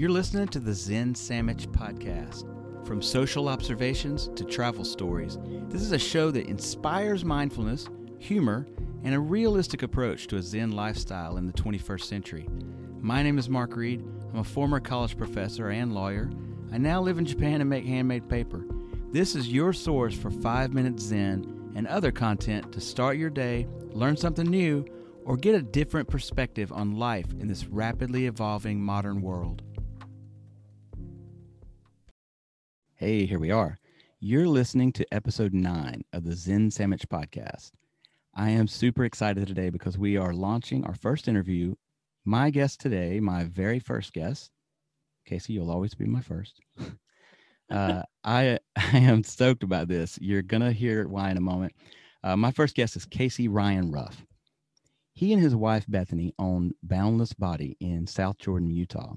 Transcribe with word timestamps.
You're 0.00 0.08
listening 0.08 0.48
to 0.48 0.60
the 0.60 0.72
Zen 0.72 1.14
Sandwich 1.14 1.68
Podcast. 1.72 2.46
From 2.86 3.02
social 3.02 3.50
observations 3.50 4.30
to 4.34 4.44
travel 4.44 4.82
stories, 4.82 5.36
this 5.68 5.82
is 5.82 5.92
a 5.92 5.98
show 5.98 6.30
that 6.30 6.46
inspires 6.46 7.22
mindfulness, 7.22 7.86
humor, 8.18 8.66
and 9.04 9.14
a 9.14 9.20
realistic 9.20 9.82
approach 9.82 10.26
to 10.28 10.36
a 10.38 10.42
Zen 10.42 10.70
lifestyle 10.70 11.36
in 11.36 11.46
the 11.46 11.52
21st 11.52 12.04
century. 12.04 12.48
My 13.02 13.22
name 13.22 13.36
is 13.36 13.50
Mark 13.50 13.76
Reed. 13.76 14.02
I'm 14.32 14.38
a 14.38 14.44
former 14.44 14.80
college 14.80 15.18
professor 15.18 15.68
and 15.68 15.94
lawyer. 15.94 16.30
I 16.72 16.78
now 16.78 17.02
live 17.02 17.18
in 17.18 17.26
Japan 17.26 17.60
and 17.60 17.68
make 17.68 17.84
handmade 17.84 18.26
paper. 18.26 18.64
This 19.12 19.36
is 19.36 19.52
your 19.52 19.74
source 19.74 20.14
for 20.14 20.30
5 20.30 20.72
Minute 20.72 20.98
Zen 20.98 21.72
and 21.76 21.86
other 21.86 22.10
content 22.10 22.72
to 22.72 22.80
start 22.80 23.18
your 23.18 23.28
day, 23.28 23.66
learn 23.90 24.16
something 24.16 24.46
new, 24.46 24.82
or 25.26 25.36
get 25.36 25.54
a 25.54 25.62
different 25.62 26.08
perspective 26.08 26.72
on 26.72 26.96
life 26.96 27.30
in 27.38 27.46
this 27.46 27.66
rapidly 27.66 28.26
evolving 28.26 28.80
modern 28.80 29.20
world. 29.20 29.62
Hey, 33.00 33.24
here 33.24 33.38
we 33.38 33.50
are. 33.50 33.78
You're 34.18 34.46
listening 34.46 34.92
to 34.92 35.06
episode 35.10 35.54
nine 35.54 36.02
of 36.12 36.22
the 36.22 36.34
Zen 36.34 36.70
Sandwich 36.70 37.08
podcast. 37.08 37.70
I 38.34 38.50
am 38.50 38.68
super 38.68 39.06
excited 39.06 39.46
today 39.46 39.70
because 39.70 39.96
we 39.96 40.18
are 40.18 40.34
launching 40.34 40.84
our 40.84 40.94
first 40.94 41.26
interview. 41.26 41.76
My 42.26 42.50
guest 42.50 42.78
today, 42.78 43.18
my 43.18 43.44
very 43.44 43.78
first 43.78 44.12
guest, 44.12 44.50
Casey, 45.24 45.54
you'll 45.54 45.70
always 45.70 45.94
be 45.94 46.04
my 46.04 46.20
first. 46.20 46.60
uh, 47.70 48.02
I 48.22 48.58
I 48.76 48.98
am 48.98 49.24
stoked 49.24 49.62
about 49.62 49.88
this. 49.88 50.18
You're 50.20 50.42
gonna 50.42 50.70
hear 50.70 51.08
why 51.08 51.30
in 51.30 51.38
a 51.38 51.40
moment. 51.40 51.72
Uh, 52.22 52.36
my 52.36 52.50
first 52.50 52.74
guest 52.74 52.96
is 52.96 53.06
Casey 53.06 53.48
Ryan 53.48 53.90
Ruff. 53.90 54.26
He 55.14 55.32
and 55.32 55.40
his 55.40 55.56
wife 55.56 55.86
Bethany 55.88 56.34
own 56.38 56.72
Boundless 56.82 57.32
Body 57.32 57.78
in 57.80 58.06
South 58.06 58.36
Jordan, 58.36 58.68
Utah. 58.68 59.14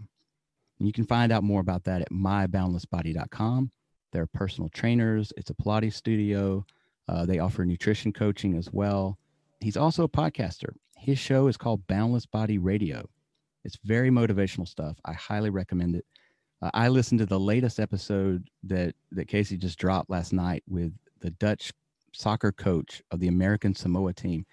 And 0.80 0.88
you 0.88 0.94
can 0.94 1.06
find 1.06 1.32
out 1.32 1.44
more 1.44 1.62
about 1.62 1.84
that 1.86 2.02
at 2.02 2.12
myboundlessbody.com. 2.12 3.72
They're 4.12 4.28
personal 4.28 4.70
trainers, 4.70 5.34
it's 5.38 5.50
a 5.50 5.54
Pilates 5.56 5.94
studio. 5.94 6.66
Uh, 7.08 7.26
they 7.26 7.40
offer 7.40 7.66
nutrition 7.66 8.14
coaching 8.14 8.56
as 8.56 8.72
well. 8.72 9.18
He's 9.60 9.76
also 9.78 10.04
a 10.04 10.10
podcaster. 10.10 10.70
His 10.98 11.20
show 11.20 11.48
is 11.48 11.58
called 11.58 11.86
Boundless 11.88 12.26
Body 12.26 12.58
Radio. 12.58 13.10
It's 13.66 13.78
very 13.84 14.10
motivational 14.10 14.68
stuff. 14.68 14.98
I 15.04 15.14
highly 15.14 15.50
recommend 15.50 15.96
it. 15.96 16.06
Uh, 16.62 16.70
I 16.74 16.88
listened 16.88 17.20
to 17.20 17.26
the 17.26 17.40
latest 17.40 17.80
episode 17.80 18.48
that 18.64 18.96
that 19.12 19.28
Casey 19.28 19.58
just 19.58 19.78
dropped 19.78 20.10
last 20.10 20.32
night 20.32 20.64
with 20.68 20.94
the 21.20 21.32
Dutch 21.32 21.74
soccer 22.14 22.52
coach 22.54 23.02
of 23.12 23.20
the 23.20 23.28
American 23.28 23.74
Samoa 23.76 24.14
team. 24.14 24.46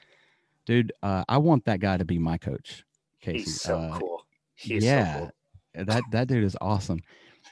Dude, 0.66 0.92
uh, 1.02 1.24
I 1.28 1.38
want 1.38 1.64
that 1.66 1.80
guy 1.80 1.96
to 1.98 2.04
be 2.04 2.18
my 2.18 2.36
coach. 2.38 2.84
Casey. 3.20 3.38
He's 3.38 3.60
so 3.60 3.78
Uh, 3.78 3.98
cool. 3.98 4.26
He's 4.54 4.84
yeah, 4.84 5.12
so 5.14 5.18
cool. 5.20 5.30
That 5.74 6.02
that 6.12 6.28
dude 6.28 6.44
is 6.44 6.56
awesome. 6.60 7.00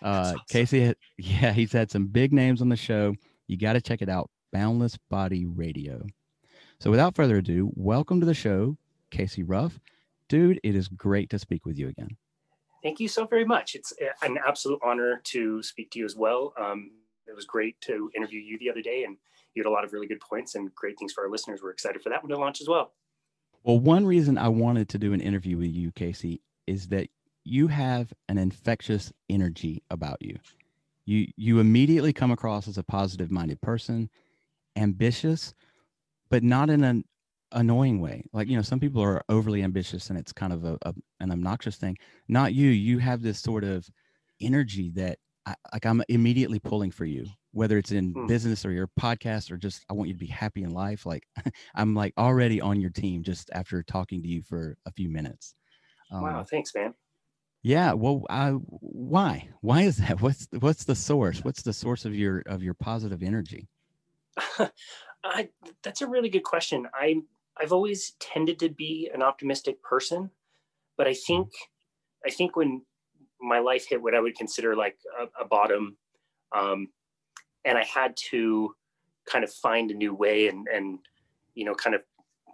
Uh, 0.03 0.07
awesome. 0.07 0.41
Casey, 0.49 0.81
had- 0.81 0.97
yeah, 1.19 1.53
he's 1.53 1.73
had 1.73 1.91
some 1.91 2.07
big 2.07 2.33
names 2.33 2.61
on 2.61 2.69
the 2.69 2.77
show. 2.77 3.15
You 3.47 3.57
got 3.57 3.75
to 3.75 3.81
check 3.81 4.03
it 4.03 4.09
out. 4.09 4.31
Boundless 4.53 4.99
Body 5.11 5.47
Radio. 5.47 6.07
So, 6.81 6.91
without 6.91 7.15
further 7.17 7.37
ado, 7.39 7.71
welcome 7.75 8.21
to 8.21 8.27
the 8.27 8.35
show, 8.35 8.77
Casey 9.11 9.43
Ruff. 9.43 9.79
Dude, 10.29 10.61
it 10.63 10.75
is 10.75 10.89
great 10.89 11.31
to 11.31 11.39
speak 11.39 11.65
with 11.67 11.79
you 11.79 11.89
again. 11.89 12.17
Thank 12.83 13.01
you 13.01 13.09
so 13.09 13.27
very 13.27 13.45
much. 13.45 13.75
It's 13.75 13.93
an 14.23 14.39
absolute 14.47 14.79
honor 14.85 15.21
to 15.25 15.63
speak 15.63 15.91
to 15.93 15.99
you 15.99 16.05
as 16.05 16.15
well. 16.15 16.53
Um, 16.59 16.93
it 17.27 17.35
was 17.35 17.45
great 17.45 17.81
to 17.83 18.11
interview 18.15 18.41
you 18.41 18.59
the 18.59 18.71
other 18.71 18.83
day, 18.83 19.05
and 19.05 19.17
you 19.55 19.63
had 19.63 19.69
a 19.69 19.73
lot 19.73 19.85
of 19.85 19.93
really 19.93 20.07
good 20.07 20.21
points 20.21 20.55
and 20.55 20.73
great 20.75 20.99
things 20.99 21.13
for 21.13 21.25
our 21.25 21.31
listeners. 21.31 21.61
We're 21.63 21.71
excited 21.71 22.03
for 22.03 22.11
that 22.11 22.23
one 22.23 22.31
to 22.31 22.39
launch 22.39 22.61
as 22.61 22.69
well. 22.69 22.93
Well, 23.65 23.81
one 23.81 24.07
reason 24.07 24.39
I 24.39 24.49
wanted 24.49 24.89
to 24.91 24.99
do 24.99 25.13
an 25.13 25.21
interview 25.21 25.59
with 25.59 25.73
you, 25.73 25.91
Casey, 25.91 26.41
is 26.67 26.89
that 26.89 27.09
you 27.49 27.69
have 27.69 28.13
an 28.29 28.39
infectious 28.39 29.13
energy 29.29 29.83
about 29.91 30.19
you. 30.23 30.39
You 31.07 31.29
you 31.37 31.61
immediately 31.61 32.13
come 32.13 32.31
across 32.31 32.69
as 32.69 32.79
a 32.79 32.85
positive-minded 32.85 33.61
person, 33.63 34.11
ambitious, 34.77 35.55
but 36.31 36.43
not 36.43 36.71
in 36.71 36.85
an 36.85 37.05
annoying 37.53 38.01
way. 38.01 38.25
Like, 38.33 38.49
you 38.49 38.57
know, 38.57 38.63
some 38.63 38.81
people 38.81 39.03
are 39.03 39.23
overly 39.29 39.63
ambitious 39.63 40.11
and 40.11 40.19
it's 40.19 40.33
kind 40.33 40.53
of 40.53 40.65
a, 40.65 40.79
a 40.83 40.95
an 41.21 41.31
obnoxious 41.33 41.77
thing. 41.77 41.97
Not 42.29 42.55
you. 42.55 42.71
You 42.71 42.99
have 42.99 43.23
this 43.23 43.41
sort 43.41 43.65
of 43.65 43.89
energy 44.41 44.91
that 44.91 45.19
I, 45.47 45.55
like 45.73 45.87
I'm 45.87 46.03
immediately 46.09 46.59
pulling 46.59 46.91
for 46.91 47.05
you, 47.07 47.33
whether 47.53 47.79
it's 47.79 47.93
in 47.93 48.15
Hmm. 48.15 48.27
business 48.27 48.67
or 48.67 48.73
your 48.73 48.89
podcast 49.01 49.51
or 49.51 49.57
just 49.57 49.85
I 49.89 49.95
want 49.95 50.09
you 50.09 50.15
to 50.15 50.19
be 50.19 50.27
happy 50.27 50.63
in 50.63 50.71
life. 50.71 51.07
Like 51.07 51.27
I'm 51.75 51.95
like 51.95 52.15
already 52.19 52.61
on 52.61 52.81
your 52.81 52.91
team 52.91 53.23
just 53.23 53.51
after 53.53 53.83
talking 53.83 54.23
to 54.23 54.29
you 54.29 54.43
for 54.43 54.77
a 54.87 54.93
few 54.93 55.09
minutes. 55.09 55.55
Um, 56.13 56.31
wow, 56.31 56.45
thanks, 56.45 56.75
man. 56.75 56.95
Yeah. 57.63 57.93
Well, 57.93 58.25
I, 58.31 58.51
why? 58.51 59.49
Why 59.61 59.83
is 59.83 59.99
that? 59.99 60.21
What's 60.23 60.49
what's 60.59 60.85
the 60.85 60.95
source? 60.95 61.45
What's 61.45 61.63
the 61.63 61.73
source 61.73 62.05
of 62.05 62.15
your 62.15 62.43
of 62.47 62.63
your 62.63 62.75
positive 62.75 63.23
energy? 63.23 63.69
I, 65.25 65.49
that's 65.83 66.03
a 66.03 66.07
really 66.07 66.29
good 66.29 66.45
question. 66.45 66.87
I 66.95 67.23
I've 67.61 67.73
always 67.73 68.13
tended 68.21 68.59
to 68.61 68.69
be 68.69 69.11
an 69.13 69.23
optimistic 69.23 69.83
person, 69.83 70.31
but 70.97 71.09
I 71.09 71.15
think 71.15 71.49
I 72.25 72.31
think 72.31 72.57
when 72.57 72.83
my 73.41 73.59
life 73.59 73.87
hit 73.89 74.01
what 74.01 74.15
I 74.15 74.21
would 74.21 74.37
consider 74.37 74.77
like 74.77 74.97
a, 75.21 75.43
a 75.43 75.47
bottom, 75.47 75.97
um, 76.57 76.89
and 77.65 77.77
I 77.77 77.85
had 77.85 78.17
to 78.31 78.75
kind 79.31 79.45
of 79.45 79.53
find 79.53 79.91
a 79.91 79.95
new 79.95 80.15
way 80.15 80.49
and 80.49 80.67
and 80.69 80.99
you 81.55 81.65
know 81.65 81.75
kind 81.75 81.95
of 81.95 82.03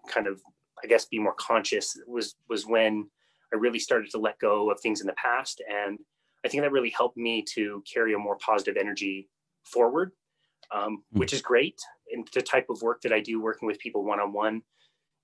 kind 0.09 0.27
of 0.27 0.41
I 0.83 0.87
guess 0.87 1.05
be 1.05 1.19
more 1.19 1.35
conscious 1.35 1.97
was 2.07 2.37
was 2.49 2.67
when 2.67 3.11
I 3.55 3.57
really 3.57 3.79
started 3.79 4.11
to 4.11 4.19
let 4.19 4.39
go 4.41 4.71
of 4.71 4.81
things 4.81 5.01
in 5.01 5.07
the 5.07 5.15
past, 5.15 5.63
and 5.71 5.99
I 6.45 6.49
think 6.49 6.63
that 6.63 6.73
really 6.73 6.91
helped 6.91 7.17
me 7.17 7.43
to 7.55 7.83
carry 7.91 8.13
a 8.15 8.19
more 8.19 8.37
positive 8.39 8.77
energy 8.77 9.31
forward, 9.65 10.13
um, 10.73 11.05
Hmm. 11.13 11.19
which 11.21 11.33
is 11.33 11.41
great. 11.41 11.81
And 12.13 12.29
the 12.35 12.43
type 12.43 12.67
of 12.69 12.83
work 12.83 13.01
that 13.03 13.13
I 13.13 13.21
do, 13.21 13.41
working 13.41 13.67
with 13.67 13.79
people 13.79 14.05
one 14.05 14.21
on 14.21 14.33
one, 14.33 14.63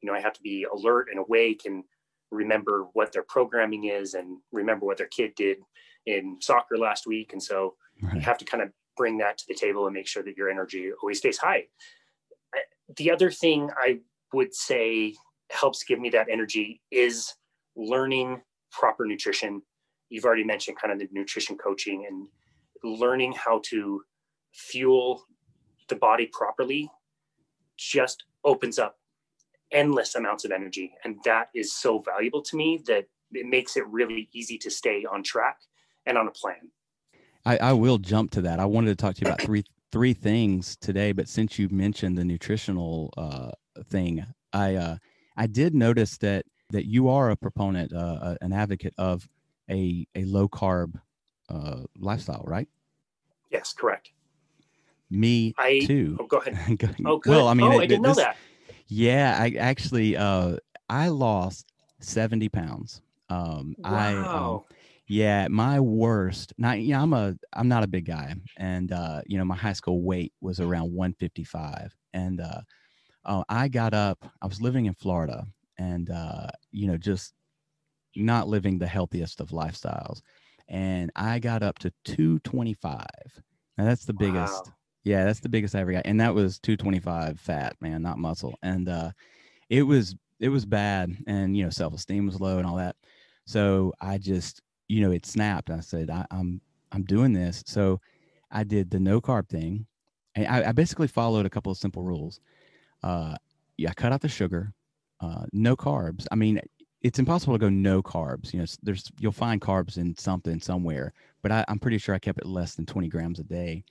you 0.00 0.06
know, 0.06 0.14
I 0.14 0.20
have 0.20 0.32
to 0.34 0.42
be 0.42 0.64
alert 0.64 1.08
and 1.10 1.18
awake 1.18 1.62
and 1.66 1.84
remember 2.30 2.86
what 2.92 3.12
their 3.12 3.24
programming 3.24 3.84
is 3.84 4.14
and 4.14 4.38
remember 4.52 4.86
what 4.86 4.96
their 4.96 5.08
kid 5.08 5.34
did 5.34 5.58
in 6.06 6.38
soccer 6.40 6.78
last 6.78 7.06
week, 7.06 7.32
and 7.32 7.42
so 7.42 7.76
you 8.14 8.20
have 8.20 8.38
to 8.38 8.44
kind 8.44 8.62
of 8.62 8.70
bring 8.96 9.18
that 9.18 9.36
to 9.38 9.44
the 9.48 9.54
table 9.54 9.86
and 9.86 9.94
make 9.94 10.06
sure 10.06 10.22
that 10.22 10.36
your 10.36 10.48
energy 10.48 10.92
always 11.02 11.18
stays 11.18 11.38
high. 11.38 11.66
The 12.96 13.10
other 13.10 13.30
thing 13.30 13.70
I 13.76 14.00
would 14.32 14.54
say 14.54 15.16
helps 15.50 15.84
give 15.84 15.98
me 16.00 16.08
that 16.10 16.28
energy 16.30 16.80
is 16.90 17.34
learning 17.80 18.42
proper 18.70 19.04
nutrition. 19.04 19.62
You've 20.10 20.24
already 20.24 20.44
mentioned 20.44 20.76
kind 20.80 20.92
of 20.92 20.98
the 20.98 21.08
nutrition 21.12 21.56
coaching 21.56 22.06
and 22.08 22.28
learning 23.00 23.32
how 23.32 23.60
to 23.66 24.02
fuel 24.52 25.24
the 25.88 25.96
body 25.96 26.28
properly 26.32 26.90
just 27.76 28.24
opens 28.44 28.78
up 28.78 28.96
endless 29.72 30.14
amounts 30.14 30.44
of 30.44 30.50
energy. 30.50 30.92
And 31.04 31.16
that 31.24 31.48
is 31.54 31.72
so 31.72 32.00
valuable 32.00 32.42
to 32.42 32.56
me 32.56 32.82
that 32.86 33.04
it 33.32 33.46
makes 33.46 33.76
it 33.76 33.86
really 33.86 34.28
easy 34.32 34.58
to 34.58 34.70
stay 34.70 35.04
on 35.10 35.22
track 35.22 35.58
and 36.06 36.18
on 36.18 36.26
a 36.26 36.32
plan. 36.32 36.70
I, 37.46 37.56
I 37.58 37.72
will 37.72 37.98
jump 37.98 38.32
to 38.32 38.42
that. 38.42 38.58
I 38.58 38.66
wanted 38.66 38.90
to 38.90 38.96
talk 38.96 39.14
to 39.16 39.22
you 39.22 39.28
about 39.28 39.40
three 39.40 39.64
three 39.92 40.12
things 40.12 40.76
today, 40.80 41.10
but 41.12 41.28
since 41.28 41.58
you 41.58 41.68
mentioned 41.68 42.16
the 42.16 42.24
nutritional 42.24 43.12
uh, 43.16 43.50
thing, 43.84 44.24
I 44.52 44.74
uh, 44.74 44.96
I 45.36 45.46
did 45.46 45.74
notice 45.74 46.18
that 46.18 46.44
that 46.70 46.86
you 46.86 47.08
are 47.08 47.30
a 47.30 47.36
proponent, 47.36 47.92
uh, 47.92 47.96
uh, 48.22 48.36
an 48.40 48.52
advocate 48.52 48.94
of 48.98 49.28
a 49.70 50.06
a 50.14 50.24
low 50.24 50.48
carb 50.48 51.00
uh, 51.48 51.82
lifestyle, 51.98 52.44
right? 52.46 52.68
Yes, 53.50 53.72
correct. 53.72 54.12
Me 55.10 55.54
I 55.58 55.80
too. 55.84 56.16
oh, 56.20 56.26
go 56.26 56.38
ahead. 56.38 56.56
Go- 56.78 56.88
Oh, 57.04 57.18
good. 57.18 57.30
well, 57.30 57.48
I 57.48 57.54
mean, 57.54 57.66
oh, 57.66 57.72
it- 57.78 57.82
I 57.82 57.86
didn't 57.86 58.02
know 58.02 58.14
that. 58.14 58.36
Yeah, 58.86 59.36
I 59.40 59.54
actually 59.58 60.16
uh 60.16 60.56
I 60.88 61.08
lost 61.08 61.66
70 62.00 62.48
pounds. 62.48 63.02
Um 63.28 63.74
I 63.84 64.14
um, 64.14 64.62
yeah, 65.06 65.48
my 65.48 65.80
worst. 65.80 66.52
Not 66.58 66.80
yeah, 66.80 67.02
I'm 67.02 67.12
a 67.12 67.34
I'm 67.52 67.68
not 67.68 67.82
a 67.82 67.88
big 67.88 68.04
guy. 68.04 68.34
And 68.56 68.92
uh, 68.92 69.22
you 69.26 69.38
know, 69.38 69.44
my 69.44 69.56
high 69.56 69.72
school 69.72 70.02
weight 70.02 70.32
was 70.40 70.60
around 70.60 70.92
155. 70.92 71.94
And 72.12 72.40
uh 72.40 72.60
uh, 73.24 73.44
I 73.50 73.68
got 73.68 73.92
up, 73.92 74.24
I 74.40 74.46
was 74.46 74.62
living 74.62 74.86
in 74.86 74.94
Florida 74.94 75.46
and 75.80 76.10
uh, 76.10 76.48
you 76.70 76.86
know, 76.86 76.96
just 76.96 77.32
not 78.14 78.48
living 78.48 78.78
the 78.78 78.86
healthiest 78.86 79.40
of 79.40 79.48
lifestyles. 79.48 80.20
And 80.68 81.10
I 81.16 81.38
got 81.38 81.62
up 81.62 81.78
to 81.80 81.92
225. 82.04 83.06
Now 83.78 83.84
that's 83.84 84.04
the 84.04 84.12
biggest 84.12 84.70
yeah, 85.02 85.24
that's 85.24 85.40
the 85.40 85.48
biggest 85.48 85.74
I 85.74 85.80
ever 85.80 85.92
got, 85.92 86.06
and 86.06 86.20
that 86.20 86.34
was 86.34 86.58
225 86.58 87.40
fat, 87.40 87.74
man, 87.80 88.02
not 88.02 88.18
muscle. 88.18 88.58
And 88.62 88.88
uh, 88.88 89.12
it 89.70 89.82
was 89.82 90.14
it 90.38 90.50
was 90.50 90.66
bad, 90.66 91.16
and 91.26 91.56
you 91.56 91.64
know, 91.64 91.70
self 91.70 91.94
esteem 91.94 92.26
was 92.26 92.40
low 92.40 92.58
and 92.58 92.66
all 92.66 92.76
that. 92.76 92.96
So 93.46 93.94
I 94.00 94.18
just, 94.18 94.60
you 94.88 95.00
know, 95.00 95.10
it 95.10 95.24
snapped. 95.26 95.70
I 95.70 95.80
said, 95.80 96.10
I, 96.10 96.26
I'm 96.30 96.60
I'm 96.92 97.04
doing 97.04 97.32
this. 97.32 97.62
So 97.66 98.00
I 98.50 98.64
did 98.64 98.90
the 98.90 99.00
no 99.00 99.20
carb 99.20 99.48
thing. 99.48 99.86
And 100.34 100.46
I, 100.46 100.68
I 100.68 100.72
basically 100.72 101.08
followed 101.08 101.46
a 101.46 101.50
couple 101.50 101.72
of 101.72 101.78
simple 101.78 102.02
rules. 102.02 102.40
Uh, 103.02 103.36
yeah, 103.76 103.90
I 103.90 103.94
cut 103.94 104.12
out 104.12 104.20
the 104.20 104.28
sugar, 104.28 104.72
uh, 105.20 105.44
no 105.52 105.76
carbs. 105.76 106.26
I 106.30 106.34
mean, 106.34 106.60
it's 107.02 107.18
impossible 107.18 107.54
to 107.54 107.58
go 107.58 107.68
no 107.68 108.02
carbs. 108.02 108.52
You 108.52 108.60
know, 108.60 108.66
there's 108.82 109.10
you'll 109.18 109.32
find 109.32 109.60
carbs 109.60 109.96
in 109.96 110.16
something 110.16 110.60
somewhere, 110.60 111.12
but 111.42 111.52
I, 111.52 111.64
am 111.68 111.78
pretty 111.78 111.98
sure 111.98 112.14
I 112.14 112.18
kept 112.18 112.38
it 112.38 112.46
less 112.46 112.74
than 112.74 112.86
20 112.86 113.08
grams 113.08 113.38
a 113.38 113.44
day. 113.44 113.84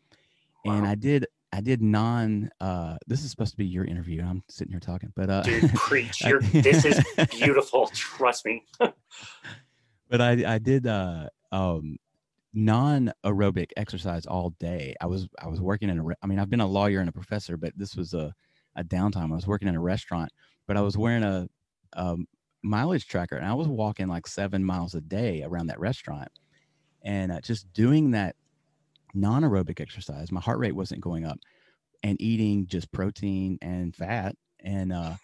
Wow. 0.66 0.74
And 0.78 0.88
I 0.88 0.96
did 0.96 1.26
I 1.52 1.62
did 1.62 1.82
non. 1.82 2.50
Uh, 2.60 2.98
this 3.08 3.24
is 3.24 3.32
supposed 3.32 3.52
to 3.52 3.58
be 3.58 3.66
your 3.66 3.86
interview. 3.86 4.24
I'm 4.24 4.44
sitting 4.48 4.72
here 4.72 4.80
talking, 4.80 5.12
but 5.16 5.30
uh, 5.30 5.42
dude, 5.42 5.74
preach. 5.74 6.22
You're, 6.26 6.42
this 6.42 6.86
is 6.86 7.04
beautiful. 7.32 7.88
Trust 7.88 8.46
me. 8.46 8.66
but 8.80 10.22
I 10.22 10.56
I 10.56 10.58
did 10.60 10.86
uh 10.86 11.30
um 11.52 11.98
non 12.54 13.12
aerobic 13.26 13.72
exercise 13.78 14.26
all 14.26 14.52
day. 14.60 14.96
I 15.02 15.08
was 15.08 15.28
I 15.42 15.48
was 15.48 15.60
working 15.60 15.90
in 15.90 16.00
a. 16.00 16.04
I 16.22 16.28
mean, 16.28 16.40
I've 16.40 16.50
been 16.50 16.62
a 16.62 16.68
lawyer 16.68 17.00
and 17.00 17.10
a 17.10 17.14
professor, 17.14 17.58
but 17.58 17.74
this 17.76 17.96
was 17.96 18.14
a 18.14 18.34
a 18.76 18.84
downtime. 18.84 19.32
I 19.32 19.36
was 19.36 19.48
working 19.48 19.68
in 19.68 19.76
a 19.76 19.82
restaurant, 19.82 20.32
but 20.70 20.78
I 20.78 20.82
was 20.82 20.96
wearing 20.96 21.24
a, 21.24 21.50
a 21.94 22.16
mileage 22.62 23.08
tracker 23.08 23.36
and 23.36 23.48
I 23.48 23.56
was 23.56 23.68
walking 23.68 24.08
like 24.08 24.28
seven 24.28 24.64
miles 24.64 24.94
a 24.94 25.02
day 25.02 25.42
around 25.44 25.66
that 25.68 25.80
restaurant, 25.80 26.30
and 27.04 27.32
uh, 27.32 27.42
just 27.42 27.74
doing 27.74 28.12
that 28.12 28.36
non 29.16 29.42
aerobic 29.42 29.82
exercise. 29.82 30.32
My 30.32 30.40
heart 30.40 30.60
rate 30.60 30.76
wasn't 30.76 31.02
going 31.02 31.26
up, 31.26 31.40
and 32.04 32.22
eating 32.22 32.68
just 32.68 32.92
protein 32.92 33.58
and 33.64 33.96
fat 33.96 34.36
and 34.60 34.94
uh 34.94 35.16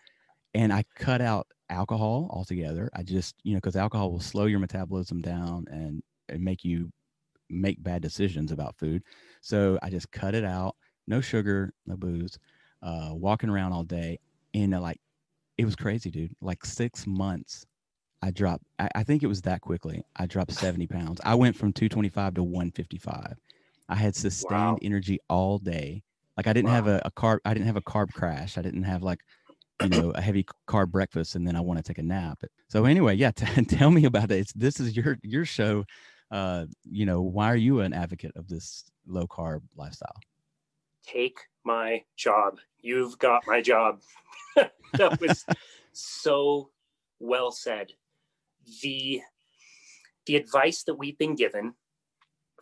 and 0.56 0.74
I 0.74 0.83
cut 0.95 1.21
out 1.21 1.45
alcohol 1.69 2.27
altogether. 2.31 2.89
I 2.95 3.03
just, 3.03 3.36
you 3.44 3.53
know, 3.53 3.57
because 3.57 3.75
alcohol 3.75 4.12
will 4.12 4.21
slow 4.21 4.45
your 4.45 4.59
metabolism 4.59 5.21
down 5.21 5.65
and, 5.69 6.01
and 6.27 6.44
make 6.44 6.63
you 6.63 6.92
make 7.51 7.83
bad 7.83 8.01
decisions 8.01 8.51
about 8.51 8.77
food. 8.80 9.03
So 9.42 9.77
I 9.83 9.92
just 9.92 10.12
cut 10.12 10.33
it 10.33 10.45
out. 10.45 10.75
No 11.06 11.21
sugar, 11.21 11.71
no 11.86 11.97
booze. 11.97 12.39
Uh, 12.81 13.09
walking 13.12 13.50
around 13.50 13.74
all 13.74 13.83
day, 13.83 14.19
and 14.56 14.74
uh, 14.74 14.81
like 14.81 15.00
it 15.57 15.66
was 15.66 15.75
crazy, 15.75 16.10
dude. 16.10 16.36
Like 16.42 16.66
six 16.66 17.07
months, 17.07 17.66
I 18.22 18.31
dropped. 18.31 18.66
I, 18.80 18.90
I 18.96 19.04
think 19.04 19.24
it 19.24 19.28
was 19.28 19.42
that 19.44 19.62
quickly. 19.62 20.04
I 20.16 20.25
dropped 20.25 20.54
seventy 20.54 20.88
pounds. 20.98 21.22
I 21.24 21.36
went 21.36 21.56
from 21.56 21.74
two 21.74 21.90
twenty 21.90 22.10
five 22.10 22.34
to 22.36 22.44
one 22.44 22.72
fifty 22.72 22.98
five. 22.98 23.38
I 23.88 23.96
had 23.96 24.16
sustained 24.16 24.52
wow. 24.52 24.78
energy 24.81 25.19
all 25.30 25.60
day. 25.60 26.04
Like 26.38 26.48
I 26.48 26.54
didn't 26.54 26.69
wow. 26.69 26.75
have 26.75 26.88
a, 26.88 27.02
a 27.06 27.12
carb. 27.12 27.40
I 27.46 27.54
didn't 27.54 27.68
have 27.68 27.78
a 27.78 27.81
carb 27.81 28.12
crash. 28.13 28.57
I 28.57 28.62
didn't 28.62 28.84
have 28.84 29.04
like 29.04 29.19
you 29.81 29.90
know 29.90 30.12
a 30.12 30.22
heavy 30.22 30.46
carb 30.68 30.90
breakfast 30.92 31.36
and 31.36 31.48
then 31.48 31.56
I 31.56 31.62
want 31.62 31.78
to 31.78 31.84
take 31.84 31.98
a 31.98 32.04
nap. 32.04 32.42
So 32.68 32.86
anyway, 32.86 33.16
yeah, 33.16 33.31
t- 33.31 33.66
tell 33.66 33.92
me 33.92 34.06
about 34.06 34.31
it. 34.31 34.40
It's, 34.40 34.54
this 34.54 34.80
is 34.80 34.96
your 34.96 35.18
your 35.24 35.46
show. 35.46 35.86
Uh, 36.31 36.66
you 36.84 37.06
know, 37.06 37.22
why 37.22 37.48
are 37.48 37.56
you 37.56 37.81
an 37.81 37.94
advocate 37.94 38.31
of 38.36 38.48
this 38.48 38.86
low 39.06 39.28
carb 39.28 39.62
lifestyle? 39.75 40.16
Take 41.06 41.38
my 41.63 42.04
job. 42.16 42.60
You've 42.81 43.18
got 43.19 43.44
my 43.48 43.62
job. 43.62 44.02
that 44.56 45.19
was 45.19 45.46
so 45.94 46.69
well 47.19 47.52
said. 47.52 47.92
The 48.81 49.22
the 50.25 50.36
advice 50.36 50.84
that 50.84 50.96
we've 50.96 51.18
been 51.18 51.36
given 51.36 51.75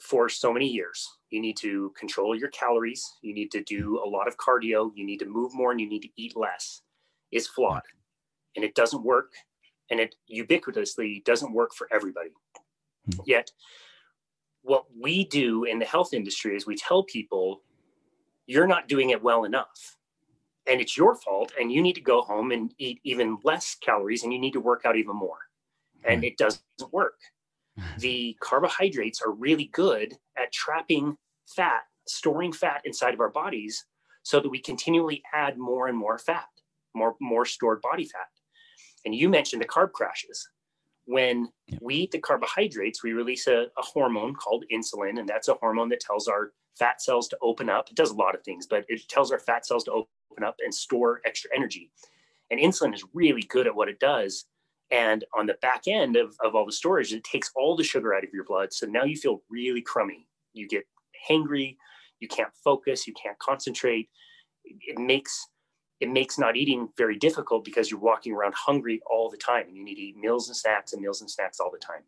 for 0.02 0.28
so 0.28 0.52
many 0.52 0.68
years. 0.68 1.10
You 1.30 1.42
need 1.42 1.56
to 1.58 1.94
control 1.98 2.36
your 2.36 2.50
calories. 2.50 3.10
You 3.22 3.34
need 3.34 3.52
to 3.52 3.64
do 3.64 4.02
a 4.04 4.08
lot 4.08 4.28
of 4.28 4.38
cardio. 4.38 4.92
You 4.96 5.06
need 5.06 5.20
to 5.20 5.26
move 5.26 5.54
more 5.54 5.72
and 5.72 5.80
you 5.80 5.88
need 5.88 6.02
to 6.02 6.10
eat 6.18 6.36
less 6.36 6.82
is 7.32 7.48
flawed 7.48 7.82
and 8.56 8.64
it 8.64 8.76
doesn't 8.76 9.04
work 9.04 9.34
and 9.90 10.00
it 10.00 10.16
ubiquitously 10.32 11.24
doesn't 11.24 11.54
work 11.54 11.74
for 11.74 11.88
everybody. 11.92 12.30
Mm-hmm. 13.10 13.22
Yet, 13.26 13.52
what 14.62 14.86
we 14.98 15.26
do 15.26 15.66
in 15.66 15.80
the 15.80 15.86
health 15.86 16.14
industry 16.14 16.56
is 16.56 16.66
we 16.66 16.76
tell 16.76 17.04
people 17.04 17.62
you're 18.46 18.68
not 18.68 18.88
doing 18.88 19.12
it 19.12 19.24
well 19.24 19.44
enough. 19.44 19.98
And 20.68 20.80
it's 20.80 20.96
your 20.96 21.16
fault 21.16 21.52
and 21.60 21.72
you 21.72 21.82
need 21.82 21.94
to 21.94 22.02
go 22.02 22.22
home 22.22 22.52
and 22.52 22.74
eat 22.78 23.00
even 23.04 23.38
less 23.44 23.76
calories 23.76 24.24
and 24.24 24.32
you 24.32 24.40
need 24.40 24.54
to 24.54 24.62
work 24.62 24.84
out 24.86 24.96
even 24.96 25.16
more. 25.16 25.40
And 26.06 26.20
hmm. 26.20 26.26
it 26.26 26.38
doesn't 26.38 26.64
work. 26.92 27.20
The 28.00 28.38
carbohydrates 28.40 29.22
are 29.22 29.32
really 29.32 29.66
good 29.74 30.14
at 30.38 30.52
trapping 30.52 31.18
fat 31.48 31.82
storing 32.08 32.52
fat 32.52 32.82
inside 32.86 33.14
of 33.14 33.20
our 33.20 33.30
bodies 33.30 33.86
so 34.24 34.40
that 34.40 34.50
we 34.50 34.60
continually 34.60 35.24
add 35.34 35.58
more 35.58 35.88
and 35.88 35.98
more 35.98 36.18
fat 36.18 36.48
more 36.94 37.16
more 37.20 37.46
stored 37.46 37.82
body 37.82 38.06
fat. 38.06 38.28
And 39.06 39.14
you 39.14 39.30
mentioned 39.30 39.62
the 39.62 39.68
carb 39.68 39.92
crashes. 39.92 40.48
When 41.06 41.50
we 41.82 41.96
eat 41.96 42.12
the 42.12 42.20
carbohydrates, 42.20 43.04
we 43.04 43.12
release 43.12 43.48
a, 43.48 43.66
a 43.78 43.82
hormone 43.82 44.36
called 44.36 44.64
insulin, 44.72 45.20
and 45.20 45.28
that's 45.28 45.50
a 45.50 45.56
hormone 45.56 45.90
that 45.90 46.00
tells 46.00 46.28
our 46.28 46.54
fat 46.78 47.02
cells 47.02 47.28
to 47.30 47.38
open 47.42 47.70
up. 47.70 47.90
It 47.90 47.96
does 47.96 48.12
a 48.12 48.16
lot 48.16 48.36
of 48.36 48.44
things, 48.44 48.68
but 48.68 48.86
it 48.88 49.08
tells 49.08 49.32
our 49.32 49.40
fat 49.40 49.66
cells 49.66 49.84
to 49.86 49.92
open 49.92 50.44
up 50.44 50.56
and 50.64 50.74
store 50.74 51.22
extra 51.26 51.50
energy. 51.56 51.92
And 52.52 52.60
insulin 52.60 52.94
is 52.94 53.04
really 53.14 53.44
good 53.44 53.68
at 53.68 53.76
what 53.76 53.90
it 53.90 54.00
does. 54.00 54.46
And 54.92 55.24
on 55.36 55.48
the 55.48 55.56
back 55.62 55.84
end 55.88 56.16
of, 56.16 56.36
of 56.44 56.56
all 56.56 56.66
the 56.66 56.72
storage, 56.72 57.14
it 57.14 57.24
takes 57.24 57.52
all 57.56 57.76
the 57.76 57.84
sugar 57.84 58.14
out 58.14 58.24
of 58.24 58.34
your 58.34 58.44
blood. 58.44 58.74
So 58.74 58.86
now 58.86 59.04
you 59.04 59.16
feel 59.16 59.42
really 59.50 59.82
crummy. 59.82 60.28
You 60.54 60.68
get 60.68 60.86
hangry, 61.30 61.78
you 62.20 62.28
can't 62.28 62.54
focus, 62.64 63.08
you 63.08 63.14
can't 63.14 63.38
concentrate. 63.40 64.10
It 64.64 64.98
makes 64.98 65.48
it 66.00 66.10
makes 66.10 66.38
not 66.38 66.58
eating 66.58 66.90
very 66.98 67.18
difficult 67.18 67.64
because 67.64 67.90
you're 67.90 68.00
walking 68.00 68.34
around 68.34 68.54
hungry 68.56 69.02
all 69.10 69.30
the 69.30 69.38
time 69.38 69.68
and 69.68 69.78
you 69.78 69.86
need 69.86 69.96
to 69.96 70.02
eat 70.02 70.18
meals 70.18 70.50
and 70.50 70.58
snacks 70.58 70.92
and 70.92 71.02
meals 71.02 71.22
and 71.22 71.32
snacks 71.32 71.62
all 71.62 71.72
the 71.72 71.78
time. 71.78 72.02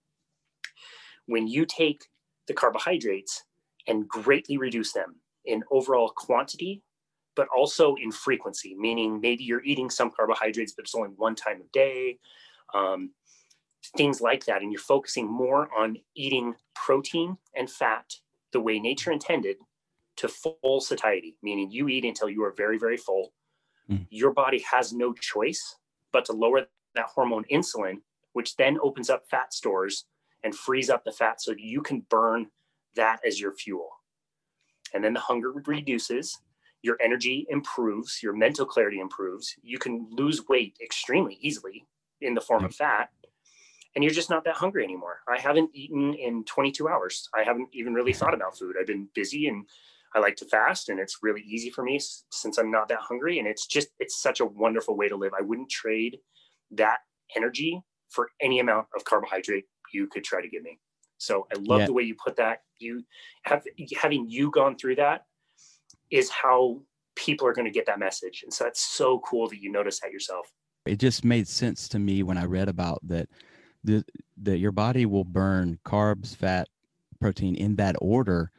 When 1.28 1.48
you 1.48 1.66
take 1.66 2.04
the 2.48 2.54
carbohydrates 2.54 3.44
and 3.88 4.08
greatly 4.08 4.58
reduce 4.58 4.94
them 4.94 5.16
in 5.46 5.64
overall 5.72 6.12
quantity, 6.16 6.82
but 7.36 7.48
also 7.56 7.96
in 7.96 8.12
frequency, 8.12 8.76
meaning 8.78 9.20
maybe 9.22 9.44
you're 9.44 9.64
eating 9.64 9.90
some 9.90 10.12
carbohydrates, 10.12 10.74
but 10.74 10.86
it's 10.86 10.96
only 10.96 11.10
one 11.10 11.36
time 11.36 11.62
a 11.62 11.72
day, 11.72 12.18
um, 12.74 13.12
things 13.98 14.22
like 14.22 14.46
that. 14.46 14.62
And 14.62 14.72
you're 14.72 14.82
focusing 14.82 15.28
more 15.28 15.70
on 15.78 15.98
eating 16.16 16.56
protein 16.74 17.38
and 17.56 17.70
fat 17.70 18.06
the 18.54 18.60
way 18.60 18.80
nature 18.80 19.12
intended 19.12 19.58
to 20.18 20.30
full 20.30 20.80
satiety, 20.80 21.38
meaning 21.44 21.70
you 21.70 21.90
eat 21.90 22.06
until 22.06 22.30
you 22.30 22.44
are 22.44 22.54
very, 22.56 22.78
very 22.78 22.98
full 22.98 23.34
mm. 23.90 24.06
your 24.10 24.32
body 24.32 24.64
has 24.72 24.94
no 24.94 25.14
choice 25.14 25.78
but 26.12 26.26
to 26.26 26.34
lower 26.34 26.68
that 26.96 27.06
hormone 27.06 27.44
insulin, 27.52 27.98
which 28.34 28.56
then 28.56 28.78
opens 28.82 29.10
up 29.10 29.24
fat 29.30 29.54
stores 29.54 30.06
and 30.44 30.56
frees 30.56 30.90
up 30.90 31.04
the 31.04 31.12
fat 31.12 31.42
so 31.42 31.54
you 31.58 31.82
can 31.82 32.06
burn 32.10 32.48
that 32.96 33.20
as 33.26 33.40
your 33.40 33.54
fuel. 33.54 33.90
And 34.94 35.04
then 35.04 35.14
the 35.14 35.20
hunger 35.20 35.52
reduces, 35.52 36.40
your 36.82 36.98
energy 37.04 37.46
improves, 37.50 38.20
your 38.22 38.34
mental 38.34 38.66
clarity 38.66 39.00
improves. 39.00 39.56
You 39.62 39.78
can 39.78 40.08
lose 40.12 40.48
weight 40.48 40.78
extremely 40.82 41.38
easily 41.42 41.86
in 42.22 42.34
the 42.34 42.42
form 42.42 42.64
of 42.64 42.76
fat, 42.76 43.10
and 43.96 44.04
you're 44.04 44.14
just 44.14 44.30
not 44.30 44.44
that 44.44 44.56
hungry 44.56 44.84
anymore. 44.84 45.22
I 45.28 45.40
haven't 45.40 45.72
eaten 45.74 46.14
in 46.14 46.44
22 46.44 46.88
hours. 46.88 47.30
I 47.34 47.44
haven't 47.44 47.70
even 47.72 47.94
really 47.94 48.14
thought 48.14 48.34
about 48.34 48.58
food. 48.58 48.76
I've 48.80 48.88
been 48.88 49.08
busy 49.16 49.48
and 49.48 49.66
I 50.14 50.20
like 50.20 50.36
to 50.38 50.46
fast 50.46 50.90
and 50.90 51.00
it's 51.00 51.20
really 51.22 51.42
easy 51.42 51.70
for 51.70 51.84
me 51.84 52.00
since 52.30 52.58
I'm 52.58 52.72
not 52.72 52.90
that 52.90 53.00
hungry. 53.00 53.40
And 53.40 53.48
it's 53.48 53.66
just, 53.66 53.90
it's 54.00 54.22
such 54.22 54.42
a 54.42 54.46
wonderful 54.46 54.98
way 54.98 55.08
to 55.08 55.16
live. 55.16 55.32
I 55.38 55.44
wouldn't 55.44 55.70
trade 55.70 56.18
that 56.72 57.00
energy 57.36 57.82
for 58.10 58.30
any 58.42 58.60
amount 58.60 58.88
of 58.96 59.06
carbohydrate 59.06 59.66
you 59.94 60.08
could 60.08 60.26
try 60.26 60.42
to 60.42 60.50
give 60.50 60.64
me. 60.64 60.80
So 61.18 61.48
I 61.54 61.60
love 61.60 61.82
yeah. 61.82 61.86
the 61.88 61.94
way 61.94 62.04
you 62.04 62.16
put 62.16 62.36
that. 62.38 62.64
You 62.80 63.04
have 63.44 63.64
having 63.96 64.30
you 64.30 64.52
gone 64.52 64.78
through 64.78 64.96
that 64.96 65.26
is 66.12 66.30
how 66.30 66.82
people 67.16 67.48
are 67.48 67.54
going 67.54 67.66
to 67.66 67.72
get 67.72 67.86
that 67.86 68.00
message. 68.00 68.42
And 68.44 68.54
so 68.54 68.66
that's 68.66 68.82
so 68.82 69.20
cool 69.20 69.48
that 69.48 69.62
you 69.62 69.72
notice 69.72 70.02
that 70.02 70.12
yourself. 70.12 70.52
It 70.86 70.98
just 71.00 71.24
made 71.24 71.48
sense 71.48 71.88
to 71.90 72.00
me 72.00 72.22
when 72.24 72.38
I 72.38 72.46
read 72.46 72.68
about 72.68 73.00
that 73.08 73.30
the 73.84 74.04
that 74.44 74.58
your 74.58 74.72
body 74.72 75.06
will 75.06 75.24
burn 75.24 75.80
carbs, 75.86 76.36
fat, 76.36 76.68
protein 77.20 77.56
in 77.56 77.76
that 77.78 77.96
order 78.02 78.52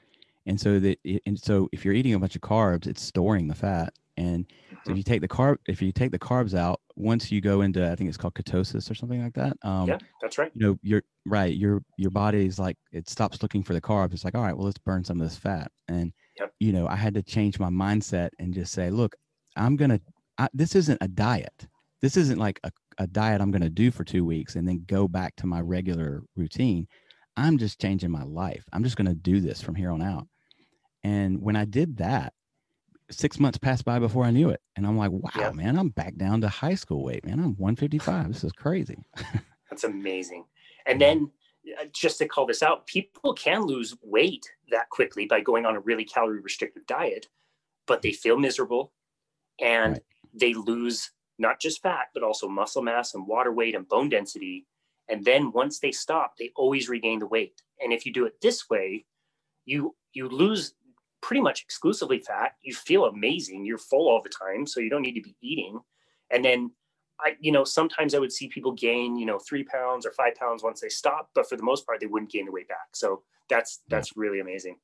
and 0.47 0.61
so 0.61 0.79
that 0.81 0.99
it, 1.05 1.23
and 1.27 1.39
so 1.39 1.69
if 1.73 1.85
you're 1.85 1.95
eating 1.95 2.15
a 2.15 2.19
bunch 2.19 2.37
of 2.37 2.43
carbs 2.43 2.87
it's 2.87 3.03
storing 3.03 3.49
the 3.49 3.55
fat 3.55 3.93
and 4.17 4.47
so 4.49 4.77
if 4.77 4.79
mm-hmm. 4.85 4.97
you 4.97 5.03
take 5.03 5.21
the 5.21 5.29
carb 5.29 5.57
if 5.67 5.83
you 5.83 5.93
take 5.93 6.11
the 6.11 6.19
carbs 6.19 6.55
out 6.55 6.81
once 6.97 7.31
you 7.31 7.41
go 7.41 7.61
into 7.61 7.91
i 7.91 7.95
think 7.95 8.09
it's 8.09 8.17
called 8.17 8.35
ketosis 8.35 8.91
or 8.91 8.95
something 8.95 9.23
like 9.23 9.35
that 9.35 9.57
um 9.63 9.89
yeah 9.89 9.99
that's 10.23 10.39
right. 10.39 10.51
you 10.55 10.67
know 10.67 10.79
you're 10.83 11.03
right 11.27 11.57
your 11.57 11.83
your 11.99 12.11
body 12.11 12.47
is 12.47 12.59
like 12.59 12.77
it 12.93 13.09
stops 13.09 13.43
looking 13.43 13.63
for 13.63 13.75
the 13.75 13.81
carbs. 13.81 14.15
It's 14.15 14.25
like 14.25 14.35
all 14.35 14.43
right 14.43 14.57
well 14.57 14.67
let's 14.67 14.79
burn 14.79 15.05
some 15.05 15.21
of 15.21 15.29
this 15.29 15.37
fat. 15.37 15.71
And 15.89 16.13
yep. 16.39 16.53
you 16.61 16.73
know 16.73 16.87
i 16.87 16.97
had 16.97 17.15
to 17.15 17.23
change 17.23 17.59
my 17.59 17.69
mindset 17.69 18.31
and 18.39 18.55
just 18.55 18.73
say 18.73 18.91
look 18.91 19.15
i'm 19.57 19.77
gonna 19.77 20.01
I, 20.39 20.49
this 20.53 20.75
isn't 20.75 20.99
a 21.01 21.09
diet. 21.09 21.67
This 22.03 22.19
isn't 22.19 22.39
like 22.39 22.61
a, 22.63 22.71
a 22.99 23.07
diet 23.07 23.41
i'm 23.41 23.51
gonna 23.51 23.71
do 23.71 23.91
for 23.91 24.05
two 24.05 24.25
weeks 24.25 24.57
and 24.57 24.67
then 24.67 24.85
go 24.87 25.09
back 25.09 25.35
to 25.37 25.47
my 25.47 25.61
regular 25.61 26.23
routine. 26.37 26.87
I'm 27.37 27.59
just 27.59 27.81
changing 27.81 28.11
my 28.11 28.23
life. 28.23 28.65
I'm 28.73 28.83
just 28.83 28.97
gonna 28.97 29.15
do 29.15 29.41
this 29.41 29.61
from 29.61 29.75
here 29.75 29.91
on 29.91 30.03
out. 30.03 30.27
And 31.05 31.41
when 31.41 31.55
I 31.55 31.65
did 31.65 31.99
that, 31.99 32.33
six 33.11 33.39
months 33.39 33.59
passed 33.59 33.85
by 33.85 33.99
before 33.99 34.25
I 34.25 34.31
knew 34.31 34.51
it. 34.51 34.61
And 34.77 34.87
I'm 34.87 34.97
like, 34.97 35.11
wow, 35.11 35.31
yeah. 35.37 35.51
man, 35.53 35.79
I'm 35.79 35.91
back 35.91 36.17
down 36.17 36.41
to 36.41 36.49
high 36.49 36.75
school 36.75 37.05
weight, 37.05 37.25
man. 37.25 37.39
I'm 37.39 37.57
155. 37.57 38.29
This 38.29 38.45
is 38.45 38.53
crazy. 38.53 39.05
That's 39.71 39.85
amazing. 39.85 40.45
And 40.87 41.01
then 41.01 41.31
uh, 41.81 41.85
just 41.93 42.19
to 42.19 42.29
call 42.29 42.47
this 42.47 42.63
out, 42.63 42.87
people 42.87 43.33
can 43.35 43.63
lose 43.63 43.97
weight 44.03 44.51
that 44.71 44.89
quickly 44.91 45.27
by 45.27 45.41
going 45.41 45.67
on 45.67 45.77
a 45.77 45.81
really 45.81 46.05
calorie 46.05 46.41
restrictive 46.41 46.87
diet, 46.87 47.27
but 47.87 48.03
they 48.03 48.13
feel 48.13 48.39
miserable 48.39 48.93
and 49.61 49.95
right. 49.95 50.03
they 50.35 50.55
lose 50.55 51.11
not 51.39 51.61
just 51.61 51.83
fat, 51.83 52.07
but 52.15 52.23
also 52.23 52.49
muscle 52.49 52.83
mass 52.83 53.15
and 53.15 53.27
water 53.27 53.53
weight 53.53 53.75
and 53.75 53.89
bone 53.89 54.09
density. 54.09 54.67
And 55.09 55.25
then 55.25 55.53
once 55.53 55.79
they 55.79 55.93
stop, 55.93 56.35
they 56.39 56.51
always 56.57 56.89
regain 56.89 57.19
the 57.19 57.27
weight. 57.27 57.63
And 57.81 57.93
if 57.93 58.07
you 58.07 58.13
do 58.13 58.27
it 58.27 58.41
this 58.41 58.69
way, 58.71 59.05
you 59.65 59.95
you 60.13 60.29
lose 60.29 60.75
pretty 61.27 61.41
much 61.41 61.63
exclusively 61.63 62.21
fat. 62.21 62.53
You 62.63 62.73
feel 62.73 63.07
amazing. 63.07 63.65
You're 63.65 63.79
full 63.79 64.09
all 64.09 64.23
the 64.23 64.31
time, 64.31 64.65
so 64.65 64.79
you 64.79 64.89
don't 64.89 65.03
need 65.03 65.17
to 65.17 65.23
be 65.23 65.35
eating. 65.43 65.81
And 66.31 66.45
then 66.45 66.71
I, 67.21 67.33
you 67.41 67.51
know, 67.51 67.65
sometimes 67.65 68.15
I 68.15 68.21
would 68.21 68.31
see 68.31 68.47
people 68.47 68.71
gain, 68.71 69.17
you 69.17 69.27
know, 69.27 69.41
three 69.41 69.65
pounds 69.65 70.07
or 70.07 70.13
five 70.13 70.37
pounds 70.37 70.63
once 70.63 70.81
they 70.81 70.89
stop, 70.89 71.31
but 71.35 71.49
for 71.49 71.57
the 71.57 71.65
most 71.65 71.85
part, 71.85 71.99
they 71.99 72.07
wouldn't 72.07 72.31
gain 72.31 72.47
the 72.47 72.53
weight 72.53 72.69
back. 72.69 72.95
So 72.95 73.25
that's 73.49 73.81
that's 73.89 74.17
really 74.17 74.39
amazing. 74.39 74.77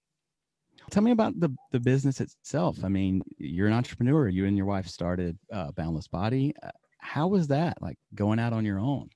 Tell 0.90 1.04
me 1.04 1.12
about 1.12 1.38
the 1.38 1.54
the 1.70 1.78
business 1.78 2.20
itself. 2.20 2.78
I 2.82 2.88
mean, 2.88 3.22
you're 3.38 3.68
an 3.68 3.72
entrepreneur. 3.72 4.26
You 4.26 4.46
and 4.46 4.56
your 4.56 4.66
wife 4.66 4.88
started 4.88 5.38
uh, 5.52 5.70
Boundless 5.76 6.08
Body. 6.08 6.54
Uh, 6.61 6.70
how 6.99 7.28
was 7.28 7.46
that 7.49 7.80
like 7.80 7.99
going 8.16 8.40
out 8.40 8.52
on 8.52 8.64
your 8.64 8.80
own? 8.80 9.11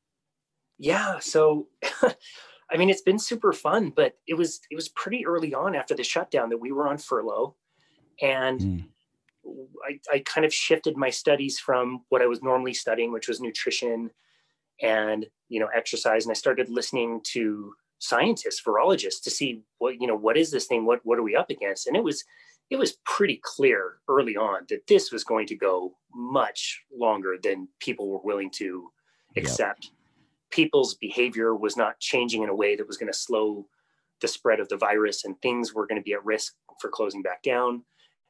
Yeah. 0.79 1.19
So, 1.19 1.67
I 2.71 2.77
mean, 2.77 2.91
it's 2.91 3.03
been 3.03 3.19
super 3.19 3.53
fun, 3.53 3.93
but 3.95 4.19
it 4.27 4.35
was 4.35 4.61
it 4.71 4.75
was 4.75 4.89
pretty 4.89 5.27
early 5.27 5.55
on 5.55 5.75
after 5.75 5.95
the 5.95 6.03
shutdown 6.03 6.51
that 6.51 6.59
we 6.59 6.73
were 6.73 6.89
on 6.89 6.99
furlough, 6.99 7.55
and. 8.21 8.61
Mm. 8.61 8.85
I, 9.89 10.01
I 10.13 10.19
kind 10.25 10.45
of 10.45 10.53
shifted 10.53 10.97
my 10.97 11.09
studies 11.09 11.61
from 11.61 12.03
what 12.09 12.21
I 12.21 12.27
was 12.27 12.43
normally 12.43 12.75
studying, 12.75 13.13
which 13.13 13.29
was 13.29 13.41
nutrition 13.41 14.11
and 14.83 15.27
you 15.49 15.61
know 15.61 15.69
exercise, 15.75 16.25
and 16.25 16.33
I 16.33 16.35
started 16.35 16.69
listening 16.69 17.21
to 17.33 17.73
scientists, 17.99 18.63
virologists, 18.67 19.23
to 19.23 19.31
see 19.31 19.63
what 19.79 20.01
you 20.01 20.07
know 20.07 20.17
what 20.17 20.37
is 20.37 20.51
this 20.51 20.67
thing, 20.67 20.85
what 20.85 21.01
what 21.05 21.19
are 21.19 21.23
we 21.23 21.37
up 21.37 21.51
against, 21.51 21.87
and 21.87 21.97
it 21.97 22.05
was 22.05 22.25
it 22.71 22.77
was 22.77 22.99
pretty 23.05 23.41
clear 23.43 23.99
early 24.09 24.37
on 24.37 24.67
that 24.69 24.87
this 24.89 25.13
was 25.13 25.25
going 25.25 25.47
to 25.47 25.55
go 25.55 25.95
much 26.15 26.83
longer 26.93 27.37
than 27.41 27.69
people 27.81 28.09
were 28.09 28.21
willing 28.25 28.51
to 28.51 28.91
accept. 29.37 29.85
Yep. 29.85 29.93
People's 30.51 30.95
behavior 30.95 31.55
was 31.55 31.77
not 31.77 31.99
changing 32.01 32.43
in 32.43 32.49
a 32.49 32.55
way 32.55 32.77
that 32.77 32.87
was 32.87 32.97
going 32.97 33.13
to 33.13 33.19
slow 33.19 33.67
the 34.21 34.29
spread 34.29 34.61
of 34.61 34.69
the 34.69 34.77
virus, 34.77 35.25
and 35.25 35.41
things 35.43 35.75
were 35.75 35.87
going 35.87 36.01
to 36.01 36.05
be 36.05 36.13
at 36.15 36.25
risk 36.25 36.55
for 36.81 36.89
closing 36.89 37.23
back 37.23 37.43
down. 37.43 37.83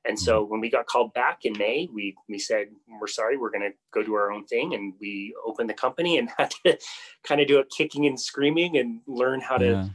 And 0.06 0.18
so 0.18 0.42
mm-hmm. 0.42 0.52
when 0.52 0.60
we 0.60 0.70
got 0.70 0.86
called 0.86 1.12
back 1.14 1.44
in 1.44 1.56
May, 1.58 1.88
we 1.92 2.16
we 2.28 2.38
said 2.38 2.68
we're 3.00 3.06
sorry, 3.06 3.36
we're 3.36 3.50
going 3.50 3.70
to 3.70 3.76
go 3.92 4.02
do 4.02 4.14
our 4.14 4.30
own 4.30 4.44
thing, 4.46 4.74
and 4.74 4.94
we 5.00 5.34
opened 5.44 5.68
the 5.68 5.74
company 5.74 6.18
and 6.18 6.28
had 6.38 6.52
to 6.64 6.78
kind 7.24 7.40
of 7.40 7.48
do 7.48 7.58
it 7.58 7.70
kicking 7.76 8.06
and 8.06 8.20
screaming 8.20 8.78
and 8.78 9.00
learn 9.06 9.40
how 9.40 9.56
to, 9.56 9.66
yeah. 9.66 9.88